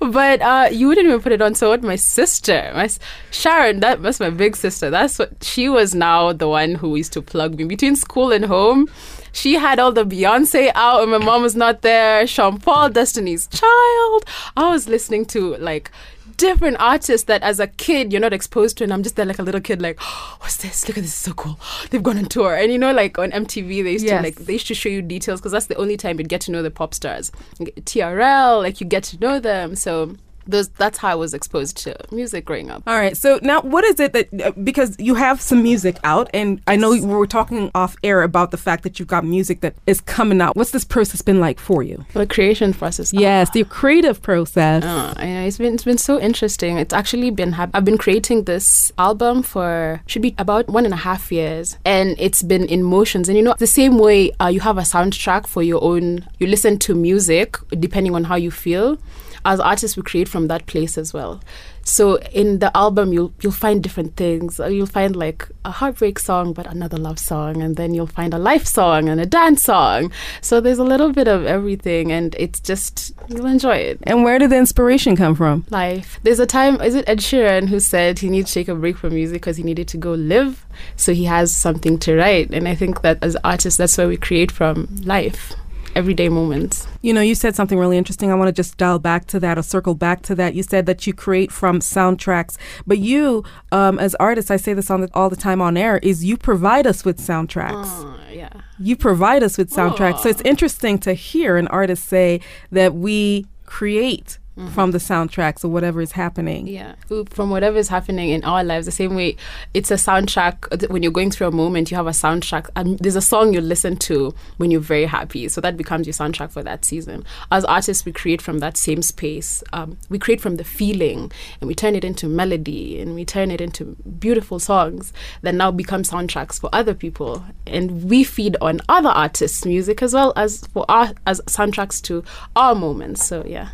but 0.00 0.40
uh, 0.42 0.68
you 0.70 0.88
wouldn't 0.88 1.06
even 1.06 1.20
put 1.20 1.32
it 1.32 1.42
on. 1.42 1.54
So 1.54 1.70
what? 1.70 1.82
My 1.82 1.96
sister, 1.96 2.70
my 2.74 2.88
Sharon, 3.30 3.80
that 3.80 4.00
was 4.00 4.20
my 4.20 4.30
big 4.30 4.56
sister. 4.56 4.90
That's 4.90 5.18
what 5.18 5.42
she 5.42 5.68
was. 5.68 5.94
Now 5.94 6.32
the 6.32 6.48
one 6.48 6.76
who 6.76 6.96
used 6.96 7.12
to 7.14 7.22
plug 7.22 7.56
me 7.56 7.64
between 7.64 7.96
school 7.96 8.32
and 8.32 8.44
home. 8.44 8.88
She 9.32 9.54
had 9.54 9.78
all 9.78 9.92
the 9.92 10.04
Beyonce 10.04 10.70
out, 10.74 11.02
and 11.02 11.10
my 11.10 11.18
mom 11.18 11.40
was 11.40 11.56
not 11.56 11.80
there. 11.80 12.26
Sean 12.26 12.58
Paul, 12.58 12.90
Destiny's 12.90 13.46
Child. 13.46 14.24
I 14.56 14.70
was 14.70 14.88
listening 14.88 15.24
to 15.26 15.56
like 15.56 15.90
different 16.36 16.76
artists 16.80 17.26
that 17.26 17.42
as 17.42 17.60
a 17.60 17.66
kid 17.66 18.12
you're 18.12 18.20
not 18.20 18.32
exposed 18.32 18.78
to 18.78 18.84
and 18.84 18.92
I'm 18.92 19.02
just 19.02 19.16
there 19.16 19.26
like 19.26 19.38
a 19.38 19.42
little 19.42 19.60
kid 19.60 19.80
like 19.82 20.00
what's 20.40 20.56
this? 20.58 20.88
Look 20.88 20.96
at 20.98 21.02
this 21.02 21.12
it's 21.12 21.20
so 21.20 21.32
cool. 21.32 21.58
They've 21.90 22.02
gone 22.02 22.18
on 22.18 22.26
tour. 22.26 22.54
And 22.54 22.72
you 22.72 22.78
know 22.78 22.92
like 22.92 23.18
on 23.18 23.30
MTV 23.30 23.82
they 23.84 23.92
used 23.92 24.04
Yes. 24.04 24.18
to 24.20 24.22
like 24.22 24.36
they 24.36 24.54
used 24.54 24.66
to 24.68 24.74
show 24.74 24.88
you 24.88 25.02
details 25.02 25.40
because 25.40 25.52
that's 25.52 25.66
the 25.66 25.76
only 25.76 25.96
time 25.96 26.18
you'd 26.18 26.28
get 26.28 26.40
to 26.42 26.50
know 26.52 26.62
the 26.62 26.70
pop 26.70 26.94
stars. 26.94 27.30
TRL 27.60 28.62
like 28.62 28.80
you 28.80 28.86
get 28.86 29.02
to 29.04 29.18
know 29.18 29.38
them. 29.40 29.74
So 29.76 30.16
those 30.46 30.68
that's 30.68 30.98
how 30.98 31.08
I 31.08 31.14
was 31.14 31.34
exposed 31.34 31.76
to 31.78 31.96
music 32.10 32.44
growing 32.44 32.70
up 32.70 32.82
All 32.86 32.96
right. 32.96 33.16
So 33.16 33.38
now, 33.42 33.60
what 33.60 33.84
is 33.84 34.00
it 34.00 34.12
that 34.12 34.28
uh, 34.40 34.50
because 34.52 34.96
you 34.98 35.14
have 35.14 35.40
some 35.40 35.62
music 35.62 35.98
out, 36.04 36.28
and 36.34 36.60
I 36.66 36.76
know 36.76 36.90
we 36.90 37.00
were 37.00 37.26
talking 37.26 37.70
off 37.74 37.96
air 38.02 38.22
about 38.22 38.50
the 38.50 38.56
fact 38.56 38.82
that 38.82 38.98
you've 38.98 39.08
got 39.08 39.24
music 39.24 39.60
that 39.60 39.74
is 39.86 40.00
coming 40.00 40.40
out. 40.40 40.56
What's 40.56 40.70
this 40.70 40.84
process 40.84 41.22
been 41.22 41.40
like 41.40 41.58
for 41.58 41.82
you? 41.82 42.04
the 42.12 42.26
creation 42.26 42.72
process 42.72 43.12
Yes, 43.12 43.50
the 43.50 43.64
creative 43.64 44.22
process. 44.22 44.84
Uh, 44.84 45.14
yeah, 45.18 45.42
it's 45.42 45.58
been 45.58 45.74
it's 45.74 45.84
been 45.84 45.98
so 45.98 46.20
interesting. 46.20 46.78
It's 46.78 46.94
actually 46.94 47.30
been 47.30 47.54
I've 47.54 47.84
been 47.84 47.98
creating 47.98 48.44
this 48.44 48.92
album 48.98 49.42
for 49.42 50.00
should 50.06 50.22
be 50.22 50.34
about 50.38 50.68
one 50.68 50.84
and 50.84 50.94
a 50.94 50.98
half 51.08 51.30
years, 51.32 51.78
and 51.84 52.16
it's 52.18 52.42
been 52.42 52.64
in 52.66 52.82
motions. 52.82 53.28
And 53.28 53.36
you 53.36 53.44
know, 53.44 53.54
the 53.58 53.66
same 53.66 53.98
way 53.98 54.32
uh, 54.40 54.48
you 54.48 54.60
have 54.60 54.78
a 54.78 54.82
soundtrack 54.82 55.46
for 55.46 55.62
your 55.62 55.82
own, 55.82 56.26
you 56.38 56.46
listen 56.46 56.78
to 56.80 56.94
music 56.94 57.56
depending 57.78 58.14
on 58.14 58.24
how 58.24 58.36
you 58.36 58.50
feel. 58.50 58.98
As 59.44 59.58
artists, 59.58 59.96
we 59.96 60.04
create 60.04 60.28
from 60.32 60.48
that 60.48 60.66
place 60.66 60.98
as 60.98 61.12
well. 61.14 61.40
So 61.84 62.16
in 62.32 62.60
the 62.60 62.70
album, 62.76 63.12
you'll 63.12 63.32
you'll 63.42 63.52
find 63.66 63.82
different 63.82 64.14
things. 64.16 64.60
Uh, 64.60 64.68
You'll 64.68 64.86
find 64.86 65.16
like 65.16 65.48
a 65.64 65.72
heartbreak 65.72 66.18
song, 66.20 66.52
but 66.52 66.66
another 66.68 66.96
love 66.96 67.18
song, 67.18 67.60
and 67.60 67.74
then 67.76 67.92
you'll 67.92 68.06
find 68.20 68.32
a 68.34 68.38
life 68.38 68.66
song 68.66 69.08
and 69.08 69.20
a 69.20 69.26
dance 69.26 69.64
song. 69.64 70.12
So 70.40 70.60
there's 70.60 70.78
a 70.78 70.84
little 70.92 71.10
bit 71.12 71.26
of 71.26 71.44
everything, 71.44 72.12
and 72.12 72.36
it's 72.38 72.60
just 72.60 73.12
you'll 73.28 73.46
enjoy 73.46 73.76
it 73.90 73.98
And 74.04 74.22
where 74.24 74.38
did 74.38 74.50
the 74.50 74.58
inspiration 74.58 75.16
come 75.16 75.34
from? 75.34 75.64
life. 75.70 76.20
There's 76.22 76.38
a 76.40 76.46
time, 76.46 76.80
is 76.80 76.94
it 76.94 77.08
Ed 77.08 77.18
Sheeran 77.18 77.68
who 77.68 77.80
said 77.80 78.20
he 78.20 78.28
needs 78.30 78.48
to 78.52 78.54
take 78.60 78.68
a 78.68 78.74
break 78.76 78.96
from 78.96 79.14
music 79.14 79.40
because 79.42 79.56
he 79.56 79.64
needed 79.64 79.88
to 79.88 79.96
go 79.98 80.12
live, 80.12 80.64
so 80.96 81.12
he 81.12 81.24
has 81.24 81.52
something 81.66 81.98
to 82.04 82.16
write. 82.16 82.50
And 82.54 82.68
I 82.68 82.76
think 82.76 83.02
that 83.02 83.18
as 83.22 83.36
artists, 83.42 83.78
that's 83.78 83.98
where 83.98 84.08
we 84.08 84.16
create 84.16 84.52
from 84.52 84.86
life. 85.04 85.52
Everyday 85.94 86.28
moments. 86.28 86.86
You 87.02 87.12
know, 87.12 87.20
you 87.20 87.34
said 87.34 87.54
something 87.54 87.78
really 87.78 87.98
interesting. 87.98 88.30
I 88.30 88.34
want 88.34 88.48
to 88.48 88.52
just 88.52 88.76
dial 88.76 88.98
back 88.98 89.26
to 89.26 89.40
that 89.40 89.58
or 89.58 89.62
circle 89.62 89.94
back 89.94 90.22
to 90.22 90.34
that. 90.36 90.54
You 90.54 90.62
said 90.62 90.86
that 90.86 91.06
you 91.06 91.12
create 91.12 91.52
from 91.52 91.80
soundtracks, 91.80 92.56
but 92.86 92.98
you, 92.98 93.44
um, 93.70 93.98
as 93.98 94.14
artists, 94.16 94.50
I 94.50 94.56
say 94.56 94.74
this 94.74 94.90
on 94.90 95.02
the, 95.02 95.10
all 95.14 95.30
the 95.30 95.36
time 95.36 95.60
on 95.60 95.76
air, 95.76 95.98
is 95.98 96.24
you 96.24 96.36
provide 96.36 96.86
us 96.86 97.04
with 97.04 97.18
soundtracks. 97.18 98.04
Uh, 98.04 98.18
yeah. 98.32 98.50
You 98.78 98.96
provide 98.96 99.42
us 99.42 99.58
with 99.58 99.70
soundtracks. 99.70 100.20
So 100.20 100.28
it's 100.28 100.42
interesting 100.42 100.98
to 101.00 101.14
hear 101.14 101.56
an 101.56 101.68
artist 101.68 102.04
say 102.04 102.40
that 102.70 102.94
we 102.94 103.46
create 103.66 104.38
from 104.74 104.90
the 104.90 104.98
soundtracks 104.98 105.64
or 105.64 105.68
whatever 105.68 106.00
is 106.00 106.12
happening. 106.12 106.66
Yeah, 106.66 106.94
from 107.30 107.50
whatever 107.50 107.78
is 107.78 107.88
happening 107.88 108.30
in 108.30 108.44
our 108.44 108.62
lives, 108.62 108.86
the 108.86 108.92
same 108.92 109.14
way 109.14 109.36
it's 109.72 109.90
a 109.90 109.94
soundtrack. 109.94 110.90
When 110.90 111.02
you're 111.02 111.12
going 111.12 111.30
through 111.30 111.46
a 111.46 111.52
moment, 111.52 111.90
you 111.90 111.96
have 111.96 112.06
a 112.06 112.10
soundtrack, 112.10 112.68
and 112.76 112.98
there's 112.98 113.16
a 113.16 113.22
song 113.22 113.54
you 113.54 113.60
listen 113.60 113.96
to 113.98 114.34
when 114.58 114.70
you're 114.70 114.80
very 114.80 115.06
happy. 115.06 115.48
So 115.48 115.60
that 115.62 115.76
becomes 115.76 116.06
your 116.06 116.14
soundtrack 116.14 116.50
for 116.50 116.62
that 116.62 116.84
season. 116.84 117.24
As 117.50 117.64
artists, 117.64 118.04
we 118.04 118.12
create 118.12 118.42
from 118.42 118.58
that 118.58 118.76
same 118.76 119.00
space. 119.00 119.62
Um, 119.72 119.96
we 120.10 120.18
create 120.18 120.40
from 120.40 120.56
the 120.56 120.64
feeling, 120.64 121.32
and 121.60 121.68
we 121.68 121.74
turn 121.74 121.94
it 121.94 122.04
into 122.04 122.28
melody, 122.28 123.00
and 123.00 123.14
we 123.14 123.24
turn 123.24 123.50
it 123.50 123.60
into 123.60 123.96
beautiful 124.18 124.58
songs 124.58 125.12
that 125.40 125.54
now 125.54 125.70
become 125.70 126.02
soundtracks 126.02 126.60
for 126.60 126.68
other 126.74 126.94
people. 126.94 127.42
And 127.66 128.04
we 128.10 128.22
feed 128.22 128.56
on 128.60 128.80
other 128.88 129.10
artists' 129.10 129.64
music 129.64 130.02
as 130.02 130.12
well 130.12 130.34
as 130.36 130.66
for 130.66 130.84
our 130.90 131.14
as 131.26 131.40
soundtracks 131.42 132.02
to 132.02 132.22
our 132.54 132.74
moments. 132.74 133.26
So 133.26 133.44
yeah. 133.46 133.70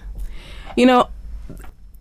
You 0.79 0.87
know, 0.87 1.09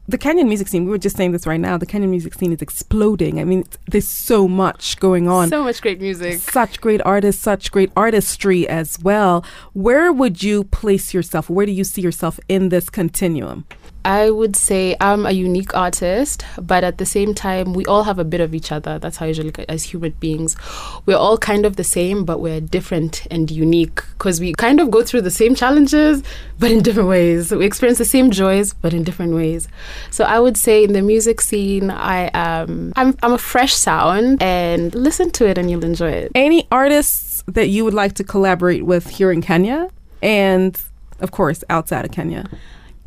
the 0.07 0.19
Kenyan 0.19 0.48
music 0.48 0.67
scene, 0.67 0.86
we 0.86 0.91
were 0.91 1.00
just 1.00 1.17
saying 1.17 1.31
this 1.31 1.48
right 1.48 1.60
now, 1.60 1.79
the 1.79 1.88
Kenyan 1.88 2.10
music 2.10 2.36
scene 2.36 2.53
is 2.53 2.62
exploding. 2.62 3.39
I 3.39 3.43
mean, 3.43 3.63
there's 3.89 4.07
so 4.07 4.48
much 4.48 5.00
going 5.00 5.27
on. 5.27 5.50
So 5.50 5.63
much 5.63 5.81
great 5.81 6.00
music. 6.00 6.38
such 6.38 6.79
great 6.79 7.01
artists, 7.03 7.41
such 7.41 7.72
great 7.72 7.91
artistry 7.98 8.67
as 8.67 9.00
well. 9.01 9.43
Where 9.74 10.13
would 10.13 10.43
you 10.43 10.65
place 10.65 11.12
yourself? 11.12 11.50
Where 11.50 11.65
do 11.65 11.72
you 11.72 11.84
see 11.84 12.03
yourself 12.03 12.39
in 12.48 12.69
this 12.69 12.88
continuum? 12.91 13.65
I 14.06 14.30
would 14.30 14.56
say 14.56 14.96
I'm 15.01 15.25
a 15.25 15.32
unique 15.32 15.75
artist, 15.75 16.46
but 16.62 16.84
at 16.84 16.98
the 16.98 17.06
same 17.06 17.34
time, 17.34 17.74
we 17.74 17.86
all 17.86 18.04
have 18.04 18.20
a 18.20 18.24
bit 18.24 18.42
of 18.42 18.56
each 18.56 18.72
other. 18.72 19.00
That's 19.00 19.18
how 19.18 19.25
I 19.25 19.30
usually 19.30 19.48
look 19.48 19.60
at 19.60 19.70
as 19.70 19.84
human 19.84 20.12
beings. 20.20 20.56
We're 21.06 21.18
all 21.18 21.38
kind 21.38 21.66
of 21.66 21.75
the 21.75 21.84
same, 21.84 22.24
but 22.24 22.39
we're 22.39 22.62
different 22.62 23.27
and 23.30 23.51
unique 23.51 24.01
because 24.18 24.39
we 24.39 24.54
kind 24.54 24.80
of 24.80 24.89
go 24.92 25.04
through 25.04 25.22
the 25.22 25.32
same 25.32 25.56
challenges, 25.56 26.24
but 26.60 26.72
in 26.72 26.82
different 26.82 27.10
ways. 27.10 27.51
We 27.51 27.66
experience 27.66 27.98
the 27.98 28.06
same 28.06 28.32
joys, 28.32 28.74
but 28.74 28.94
in 28.94 29.04
different 29.04 29.34
ways. 29.34 29.68
So 30.10 30.24
I 30.24 30.39
would 30.39 30.58
say 30.58 30.84
in 30.84 30.94
the 30.94 31.01
music 31.01 31.42
scene, 31.42 31.92
I 31.92 32.30
am 32.34 32.94
I'm, 32.96 33.18
I'm 33.22 33.34
a 33.34 33.38
fresh 33.38 33.74
sound, 33.74 34.42
and 34.42 34.94
listen 34.96 35.32
to 35.32 35.48
it 35.48 35.58
and 35.58 35.70
you'll 35.70 35.84
enjoy 35.84 36.12
it. 36.12 36.32
Any 36.34 36.68
artists 36.72 37.44
that 37.48 37.68
you 37.68 37.84
would 37.86 37.94
like 37.94 38.13
to 38.13 38.24
collaborate 38.24 38.86
with 38.86 39.08
here 39.08 39.32
in 39.32 39.42
Kenya 39.42 39.89
and, 40.22 40.82
of 41.20 41.32
course, 41.32 41.63
outside 41.70 42.06
of 42.06 42.12
Kenya? 42.12 42.50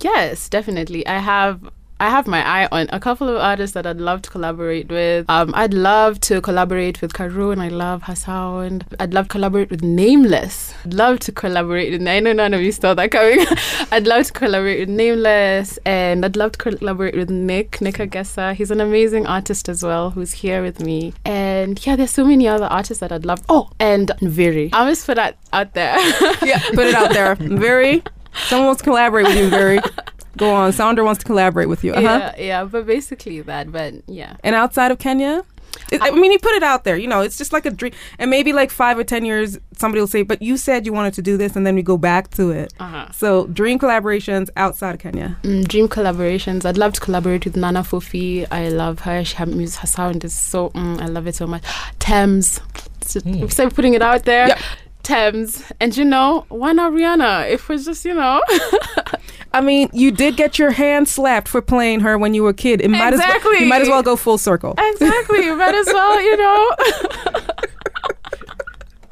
Yes, 0.01 0.49
definitely. 0.49 1.07
I 1.07 1.19
have 1.19 1.71
I 2.03 2.09
have 2.09 2.27
my 2.27 2.43
eye 2.43 2.67
on 2.73 2.89
a 2.95 2.99
couple 2.99 3.29
of 3.29 3.37
artists 3.37 3.75
that 3.75 3.87
I'd 3.87 3.99
love 3.99 4.23
to 4.23 4.31
collaborate 4.31 4.89
with. 4.89 5.29
Um, 5.29 5.53
I'd 5.55 5.75
love 5.75 6.19
to 6.21 6.41
collaborate 6.41 7.03
with 7.03 7.13
Karun. 7.13 7.61
I 7.61 7.69
love 7.69 8.05
her 8.05 8.15
sound. 8.17 8.87
I'd 8.99 9.13
love 9.13 9.27
to 9.27 9.33
collaborate 9.33 9.69
with 9.69 9.83
Nameless. 9.83 10.73
I'd 10.87 10.95
love 10.95 11.19
to 11.21 11.33
collaborate 11.33 11.93
with. 11.93 12.09
I 12.09 12.21
know 12.21 12.33
none 12.33 12.55
of 12.55 12.63
you 12.63 12.73
saw 12.73 12.95
that 12.95 13.11
coming. 13.11 13.45
I'd 13.93 14.07
love 14.07 14.25
to 14.29 14.33
collaborate 14.33 14.81
with 14.81 14.89
Nameless, 14.89 15.79
and 15.85 16.25
I'd 16.25 16.37
love 16.37 16.53
to 16.53 16.59
collaborate 16.59 17.17
with 17.17 17.29
Nick 17.29 17.83
Nick 17.83 17.97
Agessa. 17.97 18.55
He's 18.55 18.71
an 18.71 18.81
amazing 18.81 19.27
artist 19.27 19.69
as 19.69 19.83
well, 19.83 20.09
who's 20.09 20.33
here 20.33 20.63
with 20.63 20.81
me. 20.81 21.13
And 21.27 21.85
yeah, 21.85 21.97
there's 21.97 22.13
so 22.13 22.25
many 22.25 22.49
other 22.49 22.65
artists 22.65 23.01
that 23.01 23.13
I'd 23.13 23.27
love. 23.27 23.43
Oh, 23.51 23.69
and 23.79 24.11
Viri. 24.23 24.71
I'll 24.73 24.89
just 24.89 25.05
put 25.05 25.17
that 25.17 25.37
out 25.53 25.75
there. 25.75 25.99
Yeah, 26.43 26.63
put 26.73 26.87
it 26.87 26.95
out 26.95 27.13
there. 27.13 27.35
Very. 27.35 28.03
Someone 28.49 28.67
wants 28.67 28.81
to 28.83 28.85
collaborate 28.85 29.27
with 29.27 29.37
you, 29.37 29.49
Very. 29.51 29.81
Go 30.37 30.53
on. 30.55 30.73
Sounder 30.73 31.03
wants 31.05 31.19
to 31.21 31.27
collaborate 31.27 31.69
with 31.69 31.83
you. 31.83 31.93
Uh-huh. 31.93 32.03
Yeah, 32.03 32.35
yeah, 32.39 32.65
but 32.65 32.87
basically 32.87 33.41
that. 33.43 33.73
But 33.73 33.95
yeah. 34.07 34.37
And 34.45 34.55
outside 34.55 34.91
of 34.93 34.99
Kenya? 34.99 35.43
It- 35.91 36.01
I 36.03 36.11
mean, 36.13 36.31
you 36.31 36.39
put 36.39 36.53
it 36.53 36.63
out 36.63 36.85
there. 36.85 36.97
You 36.97 37.09
know, 37.09 37.21
it's 37.21 37.37
just 37.37 37.53
like 37.53 37.67
a 37.67 37.71
dream. 37.71 37.93
And 38.19 38.31
maybe 38.31 38.53
like 38.53 38.71
five 38.71 38.97
or 38.97 39.03
10 39.05 39.25
years, 39.25 39.59
somebody 39.77 40.01
will 40.01 40.07
say, 40.07 40.23
but 40.23 40.41
you 40.41 40.57
said 40.57 40.87
you 40.87 40.93
wanted 40.93 41.15
to 41.15 41.23
do 41.23 41.37
this, 41.37 41.57
and 41.57 41.67
then 41.67 41.75
we 41.75 41.83
go 41.83 41.97
back 41.97 42.31
to 42.33 42.51
it. 42.51 42.73
Uh-huh. 42.79 43.11
So, 43.13 43.47
dream 43.49 43.79
collaborations 43.79 44.51
outside 44.57 44.95
of 44.95 45.01
Kenya. 45.01 45.37
Mm, 45.43 45.67
dream 45.67 45.89
collaborations. 45.89 46.65
I'd 46.65 46.79
love 46.79 46.93
to 46.95 47.01
collaborate 47.01 47.45
with 47.45 47.57
Nana 47.57 47.81
Fofie. 47.83 48.47
I 48.53 48.69
love 48.69 49.01
her. 49.01 49.25
She, 49.25 49.37
her, 49.37 49.47
music, 49.47 49.81
her 49.81 49.87
sound 49.89 50.25
is 50.25 50.33
so. 50.35 50.71
Mm, 50.71 51.01
I 51.01 51.07
love 51.07 51.27
it 51.27 51.35
so 51.35 51.47
much. 51.47 51.65
Tems. 51.99 52.61
So, 53.03 53.21
so 53.49 53.69
putting 53.71 53.95
it 53.95 54.03
out 54.03 54.25
there. 54.25 54.49
Yep. 54.49 54.59
Tems. 55.03 55.63
And 55.81 55.97
you 55.97 56.05
know, 56.05 56.45
why 56.49 56.73
not 56.73 56.93
Rihanna? 56.93 57.51
If 57.51 57.69
we're 57.69 57.79
just, 57.79 58.05
you 58.05 58.15
know. 58.15 58.43
I 59.53 59.61
mean, 59.61 59.89
you 59.93 60.11
did 60.13 60.37
get 60.37 60.59
your 60.59 60.71
hand 60.71 61.09
slapped 61.09 61.49
for 61.49 61.61
playing 61.61 62.01
her 62.01 62.17
when 62.17 62.35
you 62.35 62.43
were 62.45 62.51
a 62.51 62.55
kid. 62.55 62.81
It 62.81 62.89
might 62.89 63.13
as 63.15 63.19
well, 63.19 63.29
Exactly. 63.29 63.59
you 63.61 63.67
might 63.67 63.83
as 63.83 63.89
well 63.89 64.03
go 64.03 64.15
full 64.17 64.39
circle. 64.39 64.75
exactly. 64.79 65.45
You 65.45 65.57
might 65.57 65.75
as 65.75 65.87
well, 65.87 66.23
you 66.23 66.37
know. 66.37 66.71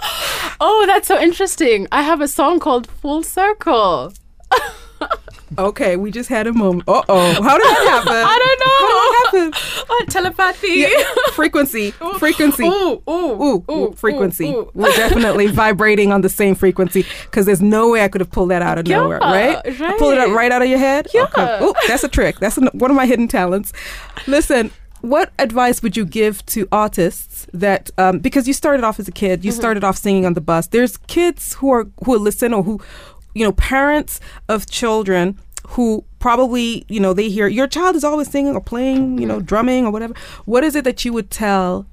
oh, 0.61 0.85
that's 0.87 1.09
so 1.09 1.19
interesting. 1.21 1.89
I 1.91 2.03
have 2.03 2.21
a 2.21 2.29
song 2.29 2.61
called 2.61 2.87
Full 2.89 3.23
Circle. 3.25 4.13
Okay, 5.57 5.97
we 5.97 6.11
just 6.11 6.29
had 6.29 6.47
a 6.47 6.53
moment. 6.53 6.85
Uh 6.89 7.03
oh, 7.09 7.43
how 7.43 7.57
did 7.57 7.65
that 7.67 7.87
happen? 7.89 8.13
I 8.13 8.39
don't 8.39 8.61
know. 8.61 8.75
How 8.89 9.31
did 9.31 9.53
that 9.53 9.59
happen? 9.59 9.85
Oh, 9.91 10.05
telepathy. 10.11 10.69
Yeah, 10.69 10.89
frequency, 11.33 11.91
frequency. 12.19 12.65
Ooh, 12.67 13.03
ooh, 13.09 13.11
Ooh, 13.11 13.65
ooh, 13.71 13.93
frequency. 13.97 14.47
ooh, 14.49 14.59
ooh. 14.59 14.71
We're 14.75 14.93
definitely 14.93 15.47
vibrating 15.47 16.13
on 16.13 16.21
the 16.21 16.29
same 16.29 16.55
frequency 16.55 17.07
because 17.25 17.47
there's 17.47 17.63
no 17.63 17.91
way 17.91 18.05
I 18.05 18.09
could 18.09 18.21
have 18.21 18.31
pulled 18.31 18.51
that 18.51 18.61
out 18.61 18.79
of 18.79 18.87
Yeah, 18.87 18.99
nowhere, 18.99 19.19
right? 19.21 19.57
I 19.65 19.97
pulled 19.99 20.13
it 20.13 20.19
out 20.19 20.29
right. 20.29 20.35
right 20.37 20.53
out 20.53 20.61
of 20.63 20.69
your 20.69 20.79
head. 20.79 21.07
Yeah. 21.15 21.23
Okay. 21.25 21.65
Ooh, 21.65 21.73
that's 21.89 22.05
a 22.05 22.09
trick. 22.09 22.39
That's 22.39 22.59
an, 22.59 22.69
one 22.75 22.91
of 22.91 22.97
my 22.97 23.07
hidden 23.07 23.29
talents. 23.29 23.73
Listen. 24.27 24.71
What 25.01 25.31
advice 25.39 25.81
would 25.81 25.97
you 25.97 26.05
give 26.05 26.45
to 26.47 26.67
artists 26.73 27.47
that 27.55 27.89
um, 27.99 28.19
because 28.19 28.49
you 28.49 28.53
started 28.53 28.83
off 28.85 28.99
as 28.99 29.07
a 29.07 29.13
kid, 29.13 29.39
Mm-hmm. 29.39 29.47
you 29.47 29.53
started 29.53 29.85
off 29.85 29.97
singing 29.97 30.27
on 30.27 30.35
the 30.35 30.41
bus. 30.41 30.67
There's 30.67 30.97
kids 30.97 31.55
who 31.55 31.71
are 31.71 31.87
who 32.05 32.19
listen 32.19 32.53
or 32.53 32.65
who, 32.65 32.81
you 33.39 33.45
know, 33.45 33.53
parents 33.53 34.21
of 34.49 34.67
children 34.69 35.39
who 35.69 36.05
probably 36.19 36.85
you 36.89 37.01
know 37.01 37.13
they 37.13 37.29
hear 37.29 37.47
your 37.47 37.67
child 37.67 37.95
is 37.97 38.05
always 38.05 38.29
singing 38.31 38.55
or 38.55 38.61
playing, 38.61 39.19
you 39.19 39.27
know, 39.27 39.37
mm-hmm. 39.37 39.45
drumming 39.47 39.87
or 39.87 39.91
whatever. 39.91 40.15
What 40.45 40.65
is 40.65 40.75
it 40.75 40.85
that 40.85 41.05
you 41.05 41.13
would 41.13 41.31
tell 41.31 41.87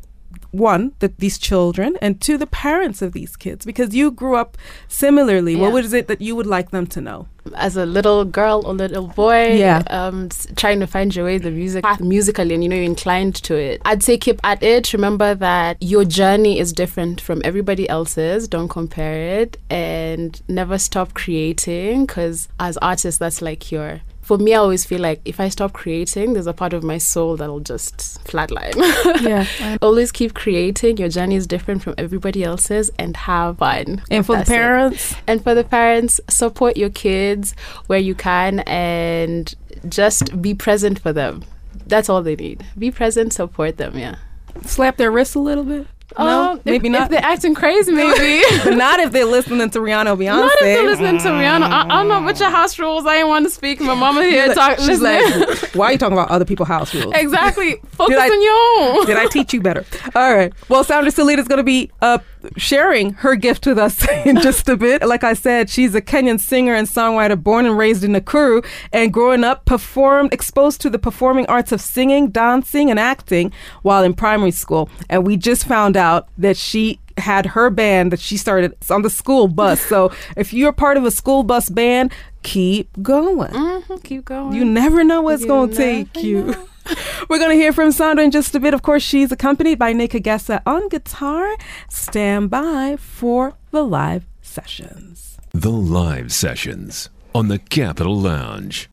one 0.51 0.93
that 0.99 1.19
these 1.19 1.37
children 1.37 1.97
and 2.01 2.21
two 2.21 2.37
the 2.37 2.47
parents 2.47 3.01
of 3.01 3.11
these 3.11 3.35
kids 3.35 3.65
because 3.65 3.93
you 3.93 4.09
grew 4.11 4.35
up 4.35 4.57
similarly 4.87 5.53
Yeah. 5.53 5.61
what 5.61 5.73
was 5.73 5.93
it 5.93 6.07
that 6.07 6.21
you 6.21 6.35
would 6.35 6.47
like 6.47 6.71
them 6.71 6.87
to 6.87 7.01
know 7.01 7.27
as 7.53 7.77
a 7.77 7.85
little 7.85 8.25
girl 8.25 8.63
or 8.65 8.73
little 8.73 9.07
boy, 9.07 9.53
Yeah. 9.57 9.83
um, 9.89 10.29
trying 10.55 10.79
to 10.79 10.87
find 10.87 11.15
your 11.15 11.25
way 11.25 11.37
the 11.37 11.51
music 11.51 11.83
path 11.83 12.01
musically, 12.01 12.53
and 12.53 12.63
you 12.63 12.69
know 12.69 12.75
you're 12.75 12.85
inclined 12.85 13.35
to 13.35 13.55
it. 13.55 13.81
I'd 13.85 14.01
say 14.03 14.17
keep 14.17 14.39
at 14.43 14.63
it. 14.63 14.93
Remember 14.93 15.35
that 15.35 15.77
your 15.81 16.05
journey 16.05 16.59
is 16.59 16.73
different 16.73 17.21
from 17.21 17.41
everybody 17.45 17.87
else's. 17.87 18.47
Don't 18.47 18.67
compare 18.69 19.41
it, 19.41 19.57
and 19.69 20.41
never 20.47 20.77
stop 20.77 21.13
creating. 21.13 22.05
Because 22.05 22.47
as 22.59 22.77
artists, 22.77 23.19
that's 23.19 23.41
like 23.41 23.71
your. 23.71 24.01
For 24.25 24.39
me, 24.39 24.55
I 24.55 24.57
always 24.57 24.85
feel 24.85 25.01
like 25.01 25.21
if 25.23 25.39
I 25.39 25.49
stop 25.49 25.73
creating, 25.73 26.33
there's 26.33 26.47
a 26.47 26.53
part 26.53 26.73
of 26.73 26.83
my 26.83 26.97
soul 26.97 27.37
that'll 27.37 27.59
just 27.59 27.97
flatline. 28.25 28.73
yeah 29.21 29.45
always 29.83 30.11
keep 30.11 30.33
creating. 30.33 30.97
Your 30.97 31.09
journey 31.09 31.35
is 31.35 31.45
different 31.45 31.83
from 31.83 31.93
everybody 31.97 32.43
else's, 32.43 32.89
and 32.97 33.15
have 33.15 33.59
fun. 33.59 34.01
and 34.09 34.25
for 34.25 34.33
the 34.33 34.39
That's 34.39 34.49
it. 34.49 34.53
parents 34.53 35.15
And 35.27 35.43
for 35.43 35.53
the 35.53 35.63
parents, 35.63 36.19
support 36.27 36.75
your 36.75 36.89
kids 36.89 37.53
where 37.85 37.99
you 37.99 38.15
can 38.15 38.61
and 38.61 39.53
just 39.87 40.41
be 40.41 40.55
present 40.55 40.97
for 40.97 41.13
them. 41.13 41.43
That's 41.85 42.09
all 42.09 42.23
they 42.23 42.35
need. 42.35 42.65
Be 42.77 42.89
present, 42.89 43.31
support 43.31 43.77
them, 43.77 43.95
yeah. 43.95 44.15
slap 44.63 44.97
their 44.97 45.11
wrists 45.11 45.35
a 45.35 45.39
little 45.39 45.63
bit 45.63 45.85
Um, 46.17 46.57
if- 46.59 46.65
maybe 46.65 46.87
if, 46.87 46.91
not 46.91 47.01
If 47.03 47.09
they're 47.09 47.23
acting 47.25 47.53
crazy, 47.55 47.91
maybe. 47.91 48.41
not 48.75 48.99
if 48.99 49.11
they're 49.11 49.25
listening 49.25 49.69
to 49.69 49.79
Rihanna 49.79 50.13
or 50.13 50.17
Beyonce 50.17 50.37
Not 50.41 50.51
if 50.53 50.59
they're 50.61 50.83
listening 50.85 51.17
to 51.19 51.27
Rihanna. 51.29 51.63
I, 51.69 51.81
I 51.85 51.87
don't 51.99 52.07
know 52.07 52.21
what 52.21 52.39
your 52.39 52.49
house 52.49 52.77
rules. 52.79 53.05
I 53.05 53.17
ain't 53.17 53.27
want 53.27 53.45
to 53.45 53.51
speak. 53.51 53.81
My 53.81 53.95
mama 53.95 54.23
here 54.23 54.47
She's 54.47 54.57
like- 54.57 54.79
she's 54.79 55.01
listening. 55.01 55.47
like, 55.49 55.75
why 55.75 55.85
are 55.87 55.91
you 55.93 55.97
talking 55.97 56.13
about 56.13 56.29
other 56.29 56.45
people's 56.45 56.67
house 56.69 56.93
rules? 56.95 57.13
exactly. 57.15 57.75
Focus 57.91 58.17
I- 58.19 58.29
on 58.29 58.41
your 58.41 58.99
own. 58.99 59.05
Did 59.07 59.17
I 59.17 59.27
teach 59.27 59.53
you 59.53 59.61
better? 59.61 59.85
All 60.15 60.33
right. 60.35 60.53
Well, 60.69 60.83
Sandra 60.83 61.11
Salita 61.11 61.39
is 61.39 61.47
going 61.47 61.57
to 61.57 61.63
be 61.63 61.91
uh, 62.01 62.19
sharing 62.57 63.13
her 63.13 63.35
gift 63.35 63.65
with 63.65 63.77
us 63.77 64.07
in 64.25 64.41
just 64.41 64.67
a 64.69 64.77
bit. 64.77 65.05
Like 65.05 65.23
I 65.23 65.33
said, 65.33 65.69
she's 65.69 65.93
a 65.95 66.01
Kenyan 66.01 66.39
singer 66.39 66.73
and 66.73 66.87
songwriter 66.87 67.41
born 67.41 67.65
and 67.65 67.77
raised 67.77 68.03
in 68.03 68.13
Nakuru 68.13 68.65
and 68.93 69.11
growing 69.13 69.43
up 69.43 69.65
performed, 69.65 70.33
exposed 70.33 70.81
to 70.81 70.89
the 70.89 70.99
performing 70.99 71.45
arts 71.47 71.71
of 71.71 71.81
singing, 71.81 72.29
dancing, 72.29 72.89
and 72.89 72.99
acting 72.99 73.51
while 73.81 74.03
in 74.03 74.13
primary 74.13 74.51
school. 74.51 74.89
And 75.09 75.25
we 75.25 75.37
just 75.37 75.65
found 75.65 75.97
out 75.97 76.27
that 76.37 76.57
she 76.57 76.99
had 77.17 77.45
her 77.45 77.69
band 77.69 78.11
that 78.11 78.19
she 78.19 78.35
started 78.35 78.75
on 78.89 79.01
the 79.01 79.09
school 79.09 79.47
bus. 79.47 79.79
So 79.81 80.11
if 80.35 80.51
you're 80.53 80.73
part 80.73 80.97
of 80.97 81.05
a 81.05 81.11
school 81.11 81.43
bus 81.43 81.69
band, 81.69 82.11
keep 82.43 82.89
going. 83.01 83.51
Mhm, 83.51 84.03
Keep 84.03 84.25
going. 84.25 84.53
You 84.53 84.65
never 84.65 85.03
know 85.03 85.21
what's 85.21 85.45
going 85.45 85.69
to 85.71 85.75
take 85.75 86.15
you. 86.21 86.55
know. 86.85 86.95
We're 87.29 87.39
going 87.39 87.51
to 87.51 87.55
hear 87.55 87.73
from 87.73 87.91
Sandra 87.91 88.23
in 88.23 88.31
just 88.31 88.55
a 88.55 88.59
bit. 88.59 88.73
Of 88.73 88.81
course, 88.81 89.03
she's 89.03 89.31
accompanied 89.31 89.79
by 89.79 89.93
Nick 89.93 90.11
Agessa 90.11 90.61
on 90.65 90.89
guitar. 90.89 91.55
Stand 91.89 92.49
by 92.49 92.97
for 92.99 93.55
the 93.71 93.83
live 93.83 94.25
sessions. 94.41 95.37
The 95.51 95.71
live 95.71 96.31
sessions 96.31 97.09
on 97.33 97.47
the 97.47 97.59
Capital 97.59 98.19
Lounge. 98.19 98.89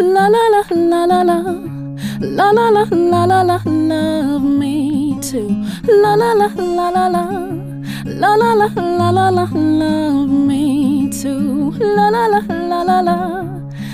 La 0.00 0.28
la 0.28 0.48
la 0.48 0.62
la 0.70 1.04
la 1.04 1.22
la. 1.22 1.78
La 2.20 2.50
la 2.50 2.68
la 2.68 2.84
la 2.90 3.24
la 3.24 3.42
la 3.42 3.60
love 3.64 4.42
me 4.42 5.18
too. 5.20 5.48
La 5.86 6.14
la 6.14 6.32
la 6.32 6.46
la 6.56 6.90
la 6.90 7.06
la. 7.08 7.67
La 8.16 8.34
la 8.36 8.54
la 8.54 8.68
la 8.74 9.10
la 9.10 9.28
la 9.28 9.44
love 9.52 10.30
me 10.30 11.10
too. 11.10 11.72
La 11.78 12.08
la 12.08 12.26
la 12.26 12.40
la 12.48 12.82
la 12.82 13.00
la. 13.02 13.16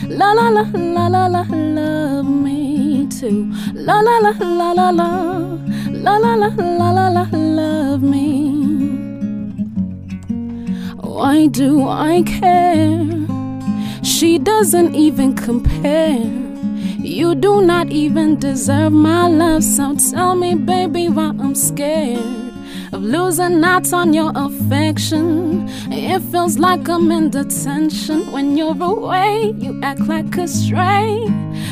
La 0.08 0.32
la 0.32 0.50
la 0.50 0.62
la 0.72 1.08
la 1.08 1.26
la 1.26 1.42
love 1.50 2.24
me 2.24 3.08
too. 3.08 3.50
La 3.74 4.00
la 4.00 4.18
la 4.20 4.30
la 4.38 4.72
la 4.72 4.90
la. 4.90 5.08
La 5.90 6.18
la 6.18 6.34
la 6.36 6.48
la 6.58 6.90
la 6.92 7.08
la 7.08 7.26
love 7.32 8.02
me. 8.02 8.54
Why 11.02 11.48
do 11.48 11.88
I 11.88 12.22
care? 12.22 13.04
She 14.04 14.38
doesn't 14.38 14.94
even 14.94 15.34
compare. 15.34 16.20
You 17.00 17.34
do 17.34 17.62
not 17.62 17.90
even 17.90 18.38
deserve 18.38 18.92
my 18.92 19.26
love, 19.28 19.64
so 19.64 19.96
tell 19.96 20.36
me, 20.36 20.54
baby, 20.54 21.08
why 21.08 21.32
I'm 21.40 21.56
scared 21.56 22.43
losing 23.04 23.62
out 23.62 23.92
on 23.92 24.14
your 24.14 24.32
affection. 24.34 25.68
It 25.92 26.22
feels 26.32 26.58
like 26.58 26.88
I'm 26.88 27.12
in 27.12 27.28
detention 27.30 28.32
when 28.32 28.56
you're 28.56 28.82
away. 28.82 29.54
You 29.58 29.78
act 29.82 30.00
like 30.00 30.34
a 30.38 30.48
stray, 30.48 31.26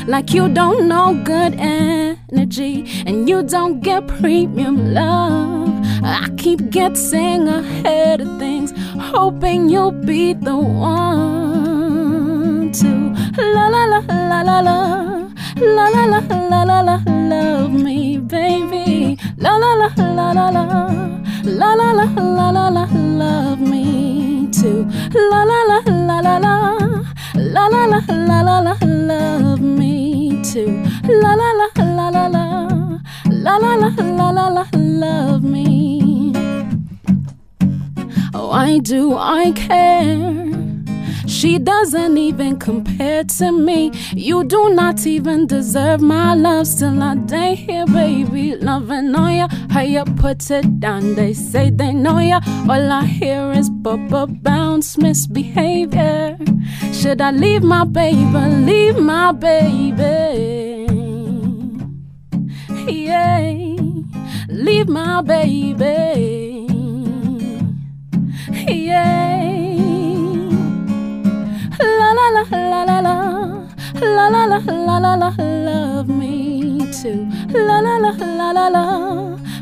like 0.07 0.35
you 0.35 0.49
don't 0.49 0.87
know 0.89 1.15
good 1.25 1.55
energy, 1.59 2.85
and 3.07 3.29
you 3.29 3.43
don't 3.43 3.81
get 3.81 4.07
premium 4.07 4.93
love. 4.93 5.71
I 6.05 6.29
keep 6.37 6.69
getting 6.71 7.49
ahead 7.49 8.21
of 8.21 8.39
things, 8.39 8.75
hoping 8.99 9.71
you'll 9.71 9.93
be 9.93 10.35
the 10.35 10.57
one 10.57 11.12
to 12.73 13.15
la 13.39 13.69
la 13.69 13.85
la 13.87 14.01
la 14.09 14.43
la 14.43 14.61
la. 14.61 15.23
La 15.57 15.89
la 15.89 16.05
la 16.07 16.21
la 16.29 16.62
la 16.65 16.81
la 16.81 17.01
love 17.07 17.73
me, 17.73 18.19
baby. 18.19 19.17
La 19.37 19.57
la 19.57 19.75
la 19.75 19.89
la 19.97 20.33
la 20.33 20.49
la. 20.51 21.22
La 21.45 21.75
la 21.75 21.93
la 21.93 22.05
la 22.05 22.51
la 22.51 22.69
la 22.71 22.87
love 22.87 23.61
me 23.61 24.49
too. 24.53 24.87
La 25.31 25.45
la 25.45 25.65
la 25.65 25.81
la 25.87 26.21
la 26.21 26.39
la. 26.39 26.55
La 27.35 27.69
la 27.69 27.87
la 27.87 28.01
la 28.09 28.43
la 28.43 28.61
la 28.61 28.77
love 28.81 29.61
me 29.61 30.41
too. 30.43 30.83
La 31.05 31.35
la 31.35 31.53
la 31.59 31.69
la 31.83 32.11
la 32.11 32.29
la. 32.29 32.69
La 33.29 33.59
la 33.59 33.75
la 33.75 33.91
la 33.99 34.31
la 34.31 34.49
la 34.49 34.65
love 34.73 35.43
me. 35.43 36.33
Why 38.33 38.79
do 38.79 39.17
I 39.17 39.51
care? 39.53 40.52
She 41.33 41.59
doesn't 41.59 42.19
even 42.19 42.59
compare 42.59 43.25
to 43.25 43.53
me. 43.53 43.91
You 44.15 44.45
do 44.45 44.75
not 44.75 45.07
even 45.07 45.47
deserve 45.47 46.03
my 46.03 46.35
love. 46.35 46.67
Still, 46.67 47.03
I 47.03 47.15
day 47.15 47.55
here, 47.55 47.87
baby, 47.87 48.55
loving 48.57 49.15
on 49.15 49.35
ya. 49.37 49.49
How 49.71 49.81
you 49.81 50.05
put 50.05 50.51
it 50.51 50.79
down? 50.79 51.15
They 51.15 51.33
say 51.33 51.71
they 51.71 51.95
know 51.95 52.19
ya. 52.19 52.41
All 52.69 52.93
I 52.93 53.07
hear 53.07 53.51
is 53.53 53.71
bubble 53.71 54.27
bounce, 54.27 54.99
misbehavior. 54.99 56.37
Should 56.93 57.23
I 57.23 57.31
leave 57.31 57.62
my 57.62 57.85
baby? 57.85 58.39
Leave 58.69 58.99
my 58.99 59.33
baby. 59.33 60.87
Yeah, 62.87 63.55
leave 64.49 64.89
my 64.89 65.23
baby. 65.23 66.22
La 74.03 74.29
la 74.29 74.47
la 74.47 74.59
la 74.59 74.99
la 74.99 75.15
la 75.17 75.31
love 75.39 76.09
me 76.09 76.79
too 76.91 77.29
La 77.55 77.81
la 77.81 77.99
la 77.99 78.11
la 78.19 78.53
la 78.53 78.69
la 78.69 78.85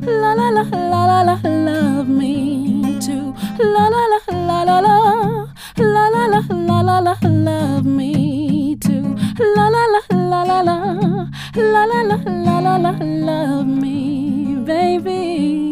La 0.01 0.35
la 0.35 0.51
la 0.51 0.63
la 0.73 1.07
la 1.07 1.23
la 1.23 1.37
love 1.45 2.09
me 2.09 2.99
too 3.01 3.35
La 3.59 3.91
la 3.95 4.03
la 4.13 4.19
la 4.49 4.65
la 4.65 4.81
la 4.81 4.97
La 5.77 6.09
la 6.09 6.27
la 6.33 6.41
la 6.51 6.81
la 6.83 7.01
la 7.01 7.15
love 7.23 7.85
me 7.85 8.77
too 8.77 9.15
La 9.57 9.69
la 9.69 9.85
la 9.93 10.01
la 10.11 10.43
la 10.45 10.63
la 10.63 10.77
La 11.55 11.85
la 11.85 12.03
la 12.03 12.17
la 12.65 12.79
la 12.79 12.93
love 12.99 13.67
me 13.67 14.57
baby 14.65 15.70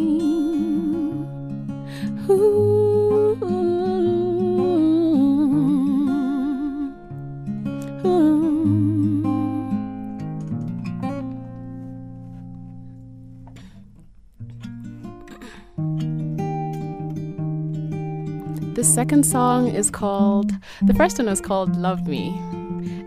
second 18.99 19.25
song 19.25 19.69
is 19.69 19.93
called, 19.93 20.51
the 20.83 20.93
first 20.93 21.19
one 21.19 21.29
was 21.29 21.41
called 21.41 21.77
Love 21.77 22.09
Me. 22.09 22.31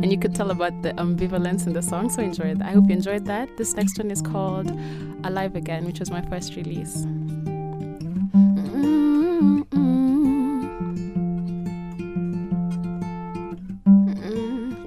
And 0.02 0.10
you 0.10 0.18
could 0.18 0.34
tell 0.34 0.50
about 0.50 0.84
the 0.84 0.94
ambivalence 0.94 1.68
in 1.68 1.74
the 1.74 1.82
song, 1.82 2.10
so 2.10 2.22
enjoy 2.22 2.46
it. 2.46 2.62
I 2.62 2.72
hope 2.72 2.86
you 2.88 2.96
enjoyed 2.96 3.26
that. 3.26 3.58
This 3.58 3.74
next 3.76 3.98
one 3.98 4.10
is 4.10 4.22
called 4.22 4.72
Alive 5.26 5.58
Again, 5.58 5.84
which 5.84 6.00
was 6.00 6.10
my 6.10 6.22
first 6.22 6.56
release. 6.56 7.06
Mm, 9.36 9.66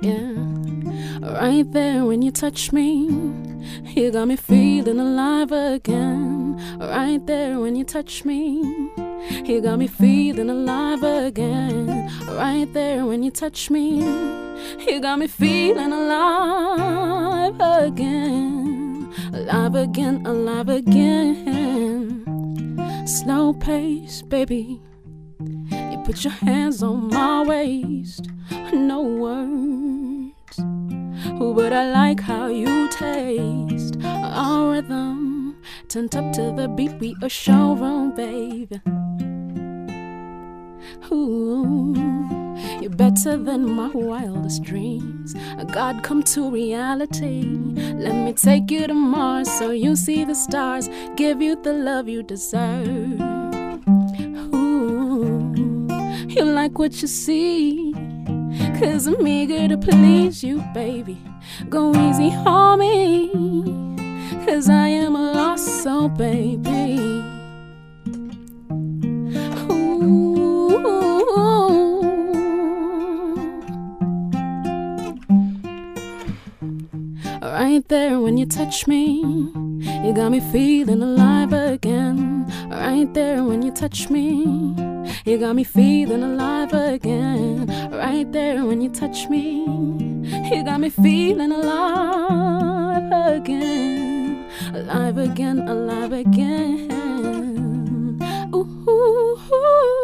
yeah. 0.01 1.38
Right 1.38 1.71
there 1.71 2.07
when 2.07 2.23
you 2.23 2.31
touch 2.31 2.73
me, 2.73 3.11
you 3.95 4.11
got 4.11 4.27
me 4.27 4.37
feeling 4.37 4.99
alive 4.99 5.53
again. 5.53 6.57
Right 6.79 7.21
there 7.27 7.61
when 7.61 7.77
you 7.77 7.85
touch 7.85 8.25
me, 8.25 8.84
you 9.31 9.61
got 9.61 9.79
me 9.79 9.87
feeling 9.87 10.51
alive 10.51 11.03
again. 11.03 12.11
Right 12.27 12.73
there 12.73 13.05
when 13.07 13.23
you 13.23 13.31
touch 13.31 13.71
me, 13.71 14.03
you 14.87 15.01
got 15.01 15.19
me 15.19 15.27
feeling 15.27 15.93
alive 15.93 17.55
again. 17.61 19.13
Alive 19.33 19.75
again, 19.75 20.27
alive 20.27 20.69
again. 20.69 22.25
Slow 23.07 23.53
pace, 23.55 24.23
baby. 24.23 24.81
You 25.41 26.03
put 26.05 26.25
your 26.25 26.33
hands 26.33 26.83
on 26.83 27.09
my 27.09 27.43
waist. 27.43 28.29
No 28.73 29.03
words. 29.03 30.57
But 31.39 31.73
I 31.73 31.91
like 31.91 32.21
how 32.21 32.49
you 32.49 32.89
taste. 32.89 33.97
Our 34.03 34.73
rhythm 34.73 35.57
turned 35.89 36.15
up 36.17 36.33
to 36.33 36.53
the 36.57 36.69
beat. 36.69 36.93
We 37.01 37.17
a 37.23 37.29
showroom, 37.29 38.15
baby. 38.15 38.81
Ooh, 41.12 41.95
you're 42.81 42.90
better 42.90 43.37
than 43.37 43.71
my 43.71 43.90
wildest 43.93 44.62
dreams. 44.62 45.35
A 45.59 45.64
God 45.64 46.03
come 46.03 46.23
to 46.25 46.51
reality. 46.51 47.43
Let 47.43 48.14
me 48.14 48.33
take 48.33 48.71
you 48.71 48.87
to 48.87 48.95
Mars 48.95 49.51
so 49.59 49.71
you 49.71 49.97
see 49.97 50.25
the 50.25 50.35
stars. 50.35 50.88
Give 51.17 51.43
you 51.43 51.61
the 51.62 51.73
love 51.73 52.09
you 52.09 52.23
deserve. 52.23 53.21
Ooh, 54.55 55.55
you 56.29 56.45
like 56.45 56.79
what 56.79 57.03
you 57.03 57.09
see. 57.09 57.93
Cause 58.79 59.07
I'm 59.07 59.27
eager 59.27 59.69
to 59.69 59.77
please 59.79 60.43
you, 60.43 60.64
baby. 60.73 61.19
Go 61.69 61.90
easy 61.90 62.31
on 62.35 62.79
me. 62.79 64.45
Cause 64.47 64.69
I 64.69 64.88
am 64.88 65.17
a 65.17 65.33
lost 65.33 65.83
soul, 65.83 66.09
baby. 66.09 67.34
Right 77.45 77.87
there 77.89 78.21
when 78.21 78.39
you 78.39 78.47
touch 78.47 78.87
me, 78.87 79.21
you 79.21 80.15
got 80.15 80.31
me 80.31 80.41
feeling 80.41 81.03
alive 81.03 81.53
again. 81.53 82.51
Right 82.71 83.13
there 83.13 83.45
when 83.45 83.61
you 83.61 83.71
touch 83.71 84.09
me, 84.09 84.45
you 85.27 85.37
got 85.37 85.55
me 85.55 85.63
feeling 85.63 86.23
alive 86.23 86.73
again. 86.73 87.67
Right 87.93 88.33
there 88.33 88.65
when 88.65 88.81
you 88.81 88.89
touch 88.89 89.29
me, 89.29 89.67
you 90.51 90.65
got 90.65 90.81
me 90.81 90.89
feeling 90.89 91.53
alive 91.53 93.13
again. 93.37 94.47
Alive 94.73 95.19
again, 95.19 95.69
alive 95.69 96.13
again. 96.15 96.91
Ooh, 98.55 98.89
ooh, 98.89 99.39
ooh. 99.53 100.04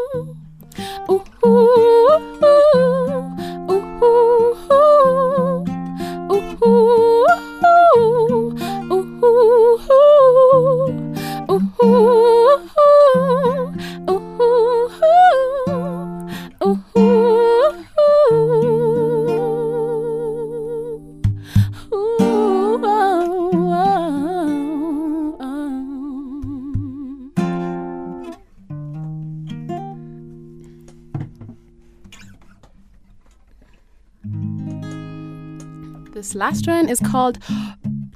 This 36.20 36.34
last 36.34 36.66
one 36.66 36.90
is 36.90 37.00
called 37.00 37.38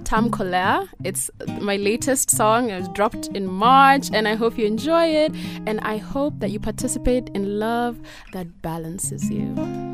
Tam 0.05 0.31
Kolea. 0.31 0.87
It's 1.05 1.31
my 1.63 1.77
latest 1.77 2.29
song. 2.29 2.69
It 2.69 2.79
was 2.79 2.89
dropped 2.89 3.29
in 3.29 3.47
March, 3.47 4.11
and 4.13 4.29
I 4.29 4.35
hope 4.35 4.59
you 4.59 4.67
enjoy 4.67 5.07
it. 5.07 5.35
And 5.67 5.81
I 5.81 5.97
hope 5.97 6.39
that 6.41 6.51
you 6.51 6.61
participate 6.61 7.31
in 7.31 7.59
love 7.59 7.99
that 8.35 8.61
balances 8.61 9.31
you. 9.31 9.94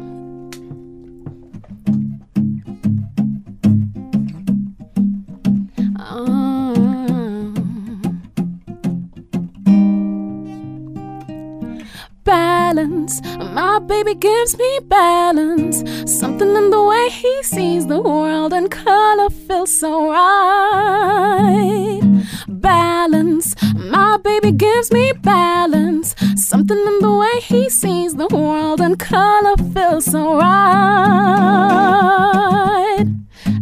Baby 13.91 14.15
gives 14.15 14.57
me 14.57 14.79
balance. 14.89 15.83
Something 16.19 16.55
in 16.57 16.71
the 16.71 16.83
way 16.83 17.09
he 17.11 17.43
sees 17.43 17.87
the 17.89 18.01
world 18.01 18.53
and 18.53 18.71
color 18.71 19.29
feels 19.31 19.73
so 19.81 20.11
right. 20.11 22.01
Balance. 22.49 23.55
My 23.91 24.17
baby 24.19 24.53
gives 24.53 24.93
me 24.93 25.13
balance. 25.13 26.15
Something 26.37 26.79
in 26.91 26.99
the 27.01 27.13
way 27.23 27.41
he 27.43 27.69
sees 27.69 28.15
the 28.15 28.29
world 28.29 28.81
and 28.81 28.97
color 28.99 29.57
feels 29.75 30.05
so 30.05 30.37
right. 30.39 31.41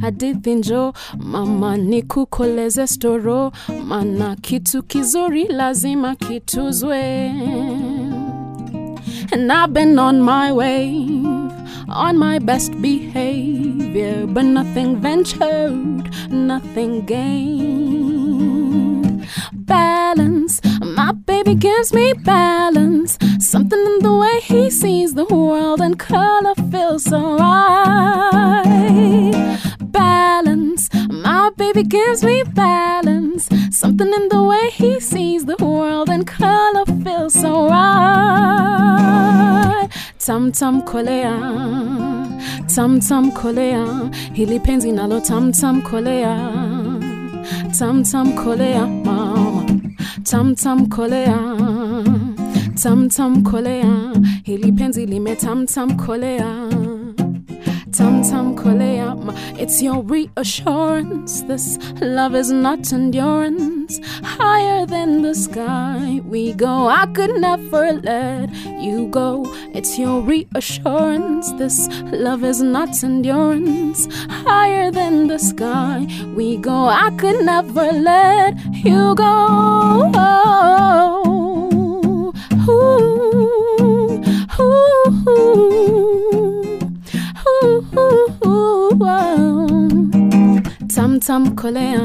hadithi 0.00 0.54
njo 0.54 0.92
mama 1.18 1.76
nikukoleze 1.76 2.86
storo 2.86 3.52
mana 3.84 4.36
kitu 4.36 4.82
kizuri 4.82 5.44
lazima 5.44 6.14
kituzwe 6.16 7.32
and 9.32 9.52
I've 9.52 9.72
been 9.72 9.98
on 9.98 10.22
my 10.22 10.52
way, 10.52 10.88
on 11.88 12.18
my 12.18 12.38
best 12.38 12.80
behavior, 12.80 14.26
but 14.26 14.44
nothing 14.44 14.96
ventured, 15.00 16.10
nothing 16.30 17.04
gained. 17.04 18.08
Balance, 19.52 20.60
my 21.08 21.14
baby 21.14 21.54
gives 21.54 21.94
me 21.94 22.12
balance. 22.12 23.16
Something 23.38 23.78
in 23.78 24.00
the 24.00 24.12
way 24.12 24.40
he 24.40 24.70
sees 24.70 25.14
the 25.14 25.24
world 25.24 25.80
and 25.80 25.98
color 25.98 26.54
feels 26.70 27.04
so 27.04 27.38
right. 27.38 28.52
Balance, 29.80 30.90
my 31.10 31.48
baby 31.56 31.82
gives 31.82 32.22
me 32.22 32.42
balance. 32.42 33.48
Something 33.70 34.12
in 34.12 34.28
the 34.28 34.42
way 34.42 34.68
he 34.70 35.00
sees 35.00 35.46
the 35.46 35.56
world 35.56 36.10
and 36.10 36.26
color 36.26 36.84
feels 37.02 37.32
so 37.32 37.70
right. 37.70 38.68
Tam 40.18 40.52
tam 40.52 40.82
kolea, 40.82 41.38
tam 42.74 43.00
tam 43.00 43.32
kolea, 43.32 44.10
hili 44.34 44.58
penzi 44.60 44.92
nalo 44.92 45.20
tam 45.26 45.52
tam 45.52 45.80
kolea, 45.80 46.36
tam 47.78 48.02
tam 48.04 48.34
kolea, 48.36 48.84
tam 50.30 50.54
tam 50.54 50.88
kolea, 50.88 51.38
tam 52.82 53.08
tam 53.08 53.42
kolea, 53.42 54.12
hili 54.44 54.72
penzi 54.72 55.06
lime 55.06 55.34
tam 55.36 55.96
kolea. 55.96 56.87
Tam 57.98 58.22
tam 58.22 58.54
kolea, 58.54 59.16
it's 59.58 59.82
your 59.82 60.02
reassurance. 60.02 61.42
This 61.42 61.78
love 62.00 62.36
is 62.36 62.52
not 62.52 62.92
endurance. 62.92 63.98
Higher 64.22 64.86
than 64.86 65.22
the 65.22 65.34
sky 65.34 66.20
we 66.24 66.52
go. 66.52 66.86
I 66.86 67.06
could 67.06 67.40
never 67.40 67.94
let 67.94 68.54
you 68.80 69.08
go. 69.08 69.52
It's 69.74 69.98
your 69.98 70.20
reassurance. 70.20 71.50
This 71.54 71.88
love 72.12 72.44
is 72.44 72.62
not 72.62 73.02
endurance. 73.02 74.06
Higher 74.46 74.92
than 74.92 75.26
the 75.26 75.40
sky 75.40 76.06
we 76.36 76.56
go. 76.56 76.86
I 76.86 77.10
could 77.18 77.44
never 77.44 77.90
let 77.90 78.54
you 78.74 79.16
go. 79.16 80.12
Ooh, 82.68 84.22
ooh, 84.60 84.60
ooh. 84.60 86.57
Tam 90.94 91.20
tam 91.20 91.56
kolea, 91.56 92.00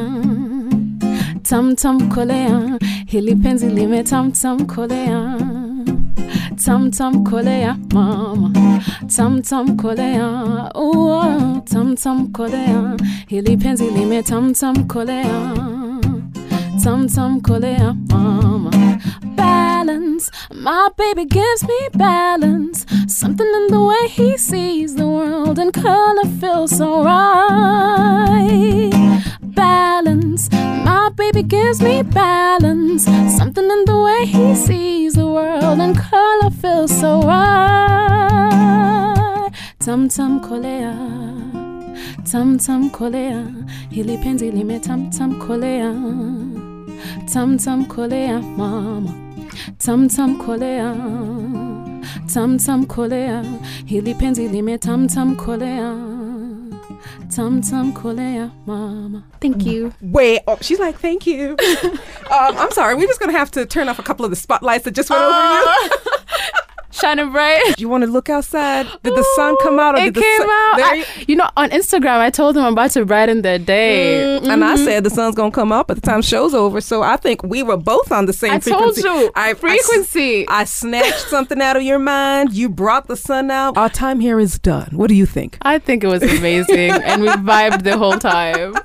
tam 1.50 1.76
tam 1.76 2.10
kolea, 2.10 2.78
hili 3.08 3.36
penzi 3.36 3.70
lime 3.70 4.04
tam 4.04 4.32
tam 4.32 4.66
kolea, 4.68 5.38
tam 6.66 6.92
tam 6.92 7.24
kolea, 7.24 7.78
mama, 7.94 8.52
tam 9.16 9.42
tam 9.42 9.78
kolea, 9.78 10.72
ooh, 10.76 11.62
tam 11.72 11.96
tam 11.96 12.32
kolea, 12.32 12.98
hili 13.30 13.58
penzi 13.58 13.90
lime 13.96 14.24
tam 14.24 14.54
tam 14.54 14.76
kolea, 14.88 15.73
tam 16.84 17.08
tam 17.08 17.40
kolea, 17.42 17.96
mama. 18.12 18.72
Balance, 19.38 20.30
my 20.54 20.90
baby 20.98 21.26
gives 21.26 21.64
me 21.64 21.80
balance. 21.94 22.86
Something 23.08 23.48
in 23.48 23.68
the 23.68 23.82
way 23.82 24.08
he 24.10 24.38
sees 24.38 24.96
the 24.96 25.08
world 25.08 25.60
and 25.60 25.74
color 25.74 26.26
feels 26.42 26.72
so 26.78 27.04
right. 27.06 28.92
Balance, 29.42 30.50
my 30.52 31.10
baby 31.16 31.44
gives 31.44 31.82
me 31.82 32.04
balance. 32.04 33.06
Something 33.38 33.72
in 33.72 33.86
the 33.86 34.02
way 34.02 34.26
he 34.26 34.54
sees 34.54 35.14
the 35.14 35.28
world 35.28 35.80
and 35.80 35.98
color 35.98 36.52
feels 36.52 36.92
so 37.00 37.22
right. 37.22 38.24
Tam 39.80 40.10
tam 40.10 40.42
kolea, 40.42 40.94
tam 42.30 42.58
tam 42.58 42.90
kolea, 42.90 43.46
hili 43.92 44.18
penzi 44.18 44.52
lime 44.52 44.80
tam 44.80 45.10
tam 45.12 45.40
kolea. 45.40 45.94
Tam 47.32 47.58
tam 47.58 47.86
kolea, 47.86 48.40
mama. 48.58 49.14
Tam 49.80 50.08
tam 50.10 50.38
kolea. 50.38 50.94
Tam 52.34 52.58
tam 52.58 52.86
kolea. 52.86 53.44
Hili 53.86 54.14
penzi 54.14 54.48
lime 54.52 54.78
tam 54.78 55.08
tam 55.08 55.36
kolea. 55.36 55.96
Tam 57.36 57.62
tam 57.62 57.94
kolea, 57.94 58.52
mama. 58.66 59.24
Thank 59.40 59.66
you. 59.66 59.94
Wait, 60.02 60.42
oh, 60.48 60.58
she's 60.62 60.80
like, 60.80 61.00
thank 61.00 61.26
you. 61.26 61.56
um, 62.32 62.58
I'm 62.58 62.72
sorry, 62.72 62.96
we're 62.96 63.08
just 63.08 63.20
gonna 63.20 63.38
have 63.38 63.52
to 63.52 63.66
turn 63.66 63.90
off 63.90 64.00
a 64.00 64.04
couple 64.04 64.26
of 64.26 64.32
the 64.32 64.36
spotlights 64.36 64.84
that 64.84 64.96
just 64.96 65.10
went 65.10 65.22
over 65.22 65.42
you. 65.42 65.90
Shining 67.04 67.32
bright. 67.32 67.74
Do 67.76 67.76
you 67.82 67.90
want 67.90 68.04
to 68.06 68.10
look 68.10 68.30
outside? 68.30 68.88
Did 69.04 69.14
the 69.14 69.26
sun 69.36 69.56
come 69.62 69.78
out? 69.78 69.96
Or 69.96 69.98
It 69.98 70.06
did 70.06 70.16
the 70.16 70.22
came 70.22 70.38
sun- 70.38 70.50
out. 70.50 70.74
There 70.78 70.86
I- 70.86 70.94
you- 70.96 71.26
you 71.28 71.36
know, 71.36 71.50
on 71.58 71.70
Instagram, 71.72 72.20
I 72.20 72.30
told 72.30 72.56
them 72.56 72.64
I'm 72.64 72.74
about 72.74 72.92
to 72.92 73.06
brighten 73.06 73.42
their 73.42 73.60
day. 73.60 74.40
Mm, 74.42 74.48
And 74.50 74.64
I 74.64 74.76
said 74.78 75.04
the 75.04 75.10
sun's 75.10 75.36
gonna 75.36 75.52
come 75.52 75.72
up 75.72 75.88
by 75.88 75.96
the 75.96 76.02
time 76.02 76.22
show's 76.22 76.54
over. 76.54 76.80
So 76.80 77.02
I 77.02 77.18
think 77.18 77.44
we 77.44 77.62
were 77.64 77.78
both 77.78 78.12
on 78.12 78.26
the 78.26 78.34
same 78.34 78.54
I 78.54 78.60
told 78.60 78.98
you, 78.98 79.32
I, 79.36 79.50
I- 79.50 79.54
frequency. 79.54 80.48
I, 80.48 80.64
snatched 80.64 81.28
something 81.30 81.62
out 81.62 81.76
of 81.76 81.84
your 81.84 82.00
mind. 82.00 82.54
You 82.54 82.70
brought 82.70 83.08
the 83.08 83.18
sun 83.18 83.52
out. 83.52 83.78
Our 83.78 83.90
time 83.90 84.20
here 84.22 84.40
is 84.40 84.58
done. 84.60 84.90
What 84.94 85.08
do 85.10 85.16
you 85.16 85.26
think? 85.26 85.58
I 85.62 85.80
think 85.80 86.04
it 86.04 86.08
was 86.08 86.24
amazing, 86.24 86.92
and 86.92 87.22
we 87.22 87.28
vibed 87.28 87.84
the 87.84 87.98
whole 87.98 88.18
time. 88.18 88.76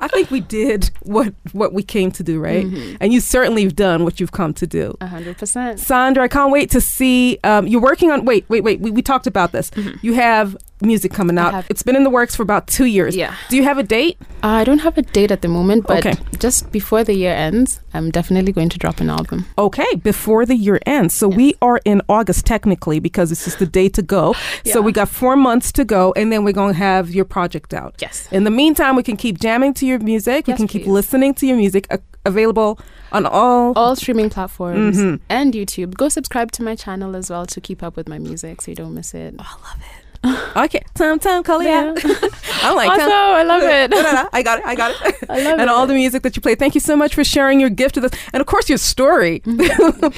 I 0.00 0.08
think 0.08 0.30
we 0.30 0.40
did 0.40 0.90
what 1.00 1.32
what 1.52 1.72
we 1.72 1.82
came 1.82 2.10
to 2.12 2.22
do, 2.22 2.40
right? 2.40 2.64
Mm-hmm. 2.64 2.96
And 3.00 3.12
you 3.12 3.20
certainly 3.20 3.64
have 3.64 3.76
done 3.76 4.04
what 4.04 4.20
you've 4.20 4.32
come 4.32 4.54
to 4.54 4.66
do. 4.66 4.96
A 5.00 5.06
hundred 5.06 5.38
percent. 5.38 5.80
Sandra, 5.80 6.24
I 6.24 6.28
can't 6.28 6.52
wait 6.52 6.70
to 6.70 6.80
see. 6.80 7.38
Um, 7.44 7.66
you're 7.66 7.80
working 7.80 8.10
on. 8.10 8.24
Wait, 8.24 8.44
wait, 8.48 8.62
wait. 8.62 8.80
We, 8.80 8.90
we 8.90 9.02
talked 9.02 9.26
about 9.26 9.52
this. 9.52 9.70
You 10.02 10.14
have 10.14 10.56
music 10.82 11.12
coming 11.12 11.38
out. 11.38 11.52
Mm-hmm. 11.54 11.66
It's 11.70 11.82
been 11.82 11.96
in 11.96 12.04
the 12.04 12.10
works 12.10 12.34
for 12.36 12.42
about 12.42 12.66
two 12.66 12.84
years. 12.86 13.14
Yeah. 13.16 13.34
Do 13.48 13.56
you 13.56 13.62
have 13.64 13.78
a 13.78 13.82
date? 13.82 14.18
I 14.42 14.64
don't 14.64 14.80
have 14.80 14.98
a 14.98 15.02
date 15.02 15.30
at 15.30 15.42
the 15.42 15.48
moment, 15.48 15.86
but 15.86 16.04
Okay. 16.04 16.14
just 16.38 16.70
before 16.72 17.04
the 17.04 17.14
year 17.14 17.32
ends, 17.34 17.80
I'm 17.94 18.10
definitely 18.10 18.52
going 18.52 18.68
to 18.70 18.78
drop 18.78 19.00
an 19.00 19.08
album. 19.10 19.46
Okay, 19.56 19.94
before 20.02 20.44
the 20.46 20.56
year 20.56 20.80
ends. 20.86 21.14
So 21.14 21.28
we 21.28 21.54
are 21.62 21.80
in 21.84 22.02
August 22.08 22.44
technically 22.46 22.98
because 23.00 23.28
this 23.30 23.46
is 23.46 23.56
the 23.56 23.66
day 23.66 23.88
to 23.90 24.02
go. 24.02 24.34
yeah. 24.64 24.72
So 24.72 24.80
we 24.80 24.92
got 24.92 25.08
four 25.08 25.36
months 25.36 25.70
to 25.72 25.84
go, 25.84 26.12
and 26.16 26.32
then 26.32 26.44
we're 26.44 26.52
going 26.62 26.72
to 26.74 26.78
have 26.78 27.10
your 27.10 27.24
project 27.26 27.72
out. 27.74 27.94
Yes. 28.00 28.28
In 28.32 28.44
the 28.44 28.50
meantime, 28.50 28.96
we 28.96 29.02
can 29.02 29.16
keep 29.16 29.38
jamming 29.38 29.74
to 29.74 29.86
your 29.86 29.98
music. 29.98 30.46
Yes, 30.46 30.46
we 30.46 30.52
Yes, 30.52 30.58
can 30.58 30.68
keep 30.68 30.86
listening 30.86 31.34
to 31.34 31.46
your 31.46 31.56
music. 31.56 31.86
Uh, 31.90 31.98
available 32.24 32.78
on 33.10 33.26
all. 33.26 33.72
All 33.74 33.96
streaming 33.96 34.30
platforms 34.30 34.96
Mhm. 34.96 35.18
and 35.28 35.52
YouTube. 35.54 35.94
Go 35.96 36.08
subscribe 36.08 36.52
to 36.52 36.62
my 36.62 36.74
channel 36.76 37.16
as 37.16 37.28
well 37.30 37.44
to 37.46 37.60
keep 37.60 37.82
up 37.82 37.96
with 37.96 38.08
my 38.08 38.18
music 38.18 38.62
so 38.62 38.70
you 38.70 38.76
don't 38.76 38.94
miss 38.94 39.12
it. 39.12 39.34
Oh, 39.38 39.42
I 39.42 39.68
love 39.68 39.80
it. 39.82 40.01
Okay, 40.54 40.82
time, 40.94 41.18
time, 41.18 41.42
color. 41.42 41.64
Yeah. 41.64 41.94
I'm 42.62 42.76
like, 42.76 42.90
Also, 42.90 43.02
I 43.10 43.42
love 43.42 43.62
it. 43.62 43.90
I 44.34 44.42
got 44.42 44.58
it. 44.58 44.64
I 44.66 44.74
got 44.74 44.90
it. 45.06 45.16
I 45.30 45.42
love 45.42 45.54
it. 45.58 45.60
and 45.62 45.70
all 45.70 45.86
the 45.86 45.94
music 45.94 46.22
that 46.24 46.36
you 46.36 46.42
play. 46.42 46.54
Thank 46.54 46.74
you 46.74 46.80
so 46.80 46.94
much 46.94 47.14
for 47.14 47.24
sharing 47.24 47.58
your 47.58 47.70
gift 47.70 47.96
with 47.96 48.04
us, 48.12 48.20
and 48.34 48.40
of 48.42 48.46
course 48.46 48.68
your 48.68 48.76
story. 48.78 49.42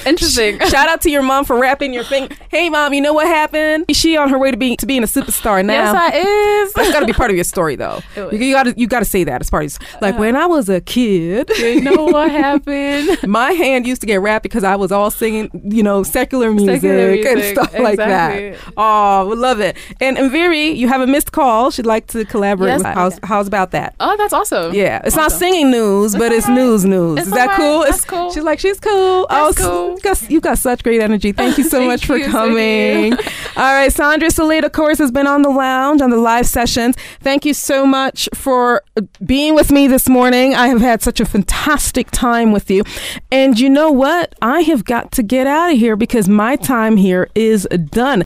Interesting. 0.05 0.59
Shout 0.61 0.89
out 0.89 1.01
to 1.03 1.11
your 1.11 1.23
mom 1.23 1.45
for 1.45 1.59
wrapping 1.59 1.95
your 1.95 2.05
thing. 2.05 2.29
Hey, 2.49 2.69
mom, 2.69 2.93
you 2.95 3.01
know 3.01 3.13
what 3.13 3.27
happened? 3.27 3.85
Is 3.89 3.97
she 3.97 4.17
on 4.17 4.29
her 4.29 4.39
way 4.39 4.51
to 4.51 4.57
being 4.57 4.77
to 4.79 4.87
being 4.87 5.03
a 5.03 5.07
superstar 5.07 5.65
now? 5.65 5.73
Yes, 5.73 5.95
I 5.95 6.17
is. 6.19 6.73
That's 6.75 6.93
got 6.93 7.01
to 7.01 7.07
be 7.07 7.13
part 7.13 7.31
of 7.31 7.37
your 7.37 7.45
story, 7.45 7.77
though. 7.77 8.01
It 8.17 8.33
You, 8.35 8.53
got 8.53 8.65
to 8.65 8.75
you 8.77 8.87
got 8.87 8.99
to 9.01 9.05
say 9.05 9.25
that 9.25 9.41
as 9.41 9.51
part 9.51 9.65
of 9.65 9.79
like 10.01 10.15
uh, 10.17 10.19
when 10.19 10.37
I 10.37 10.47
was 10.47 10.69
a 10.69 10.81
kid. 10.81 11.51
you 11.59 11.81
know 11.81 12.05
what 12.07 12.31
happened? 12.31 13.19
My 13.29 13.53
hand 13.53 13.87
used 13.87 14.01
to 14.01 14.07
get 14.07 14.17
wrapped 14.21 14.43
because 14.43 14.65
I 14.65 14.77
was 14.77 14.91
all 14.93 15.11
singing, 15.11 15.49
you 15.65 15.83
know, 15.83 16.03
secular 16.03 16.51
music, 16.51 16.83
Secular 16.83 17.11
and 17.11 17.21
music, 17.23 17.55
stuff 17.55 17.79
like 17.79 17.99
that. 17.99 18.57
Oh, 18.77 19.29
we 19.29 19.37
love 19.37 19.61
it. 19.61 19.77
And, 20.01 20.19
and 20.19 20.31
Viri, 20.31 20.71
you 20.71 20.89
have 20.89 21.01
a 21.01 21.07
missed 21.07 21.33
call. 21.33 21.71
She'd 21.71 21.87
like 21.87 22.07
to 22.09 22.25
collaborate. 22.25 22.69
Yes. 22.71 22.79
with 22.81 22.87
How's, 22.95 23.19
how's 23.23 23.47
about 23.47 23.71
that? 23.73 23.95
Oh, 24.01 24.17
that's 24.17 24.33
awesome. 24.33 24.75
Yeah, 24.75 25.01
it's 25.05 25.17
not 25.17 25.33
singing 25.33 25.71
news, 25.71 26.15
but 26.17 26.33
it's 26.33 26.47
alright. 26.49 26.63
news 26.63 26.85
news. 26.85 27.19
It's 27.19 27.27
Is 27.29 27.33
that 27.35 27.51
alright. 27.51 27.57
cool? 27.59 27.81
That's 27.85 27.99
It's- 27.99 28.05
cool. 28.11 28.33
She's 28.33 28.43
like, 28.43 28.59
she's 28.59 28.81
cool. 28.81 29.27
oh, 29.31 29.47
That's 29.53 29.61
s- 29.61 29.67
cool. 29.67 29.91
You 29.95 30.01
got, 30.01 30.31
you 30.31 30.41
got 30.41 30.59
such 30.59 30.83
great 30.83 31.01
energy. 31.01 31.33
Thank 31.33 31.59
you 31.59 31.65
so 31.65 31.79
Thank 31.79 31.91
much 31.91 32.07
for 32.07 32.17
you, 32.17 32.27
coming. 32.27 33.13
All 33.57 33.73
right, 33.73 33.93
Sandra 33.93 34.31
Solit, 34.31 34.65
of 34.65 34.73
course, 34.73 34.99
has 34.99 35.11
been 35.13 35.27
on 35.27 35.43
the 35.43 35.51
lounge 35.51 36.01
on 36.01 36.11
the 36.11 36.17
live 36.17 36.47
sessions. 36.47 36.97
Thank 37.21 37.45
you 37.45 37.55
so 37.55 37.87
much 37.87 38.29
for 38.35 38.83
being 39.25 39.55
with 39.55 39.71
me 39.71 39.87
this 39.87 40.09
morning. 40.09 40.55
I 40.55 40.69
have 40.69 40.81
had 40.81 41.03
such 41.03 41.21
a 41.21 41.25
fantastic 41.25 42.11
time 42.11 42.53
with 42.53 42.71
you. 42.71 42.83
And 43.31 43.59
you 43.59 43.71
know 43.71 43.91
what? 43.93 44.35
I 44.43 44.61
have 44.63 44.85
got 44.85 45.13
to 45.13 45.23
get 45.23 45.47
out 45.47 45.73
of 45.73 45.79
here 45.79 45.97
because 45.97 46.29
my 46.29 46.57
time 46.57 46.97
here 46.97 47.29
is 47.35 47.67
done. 47.91 48.23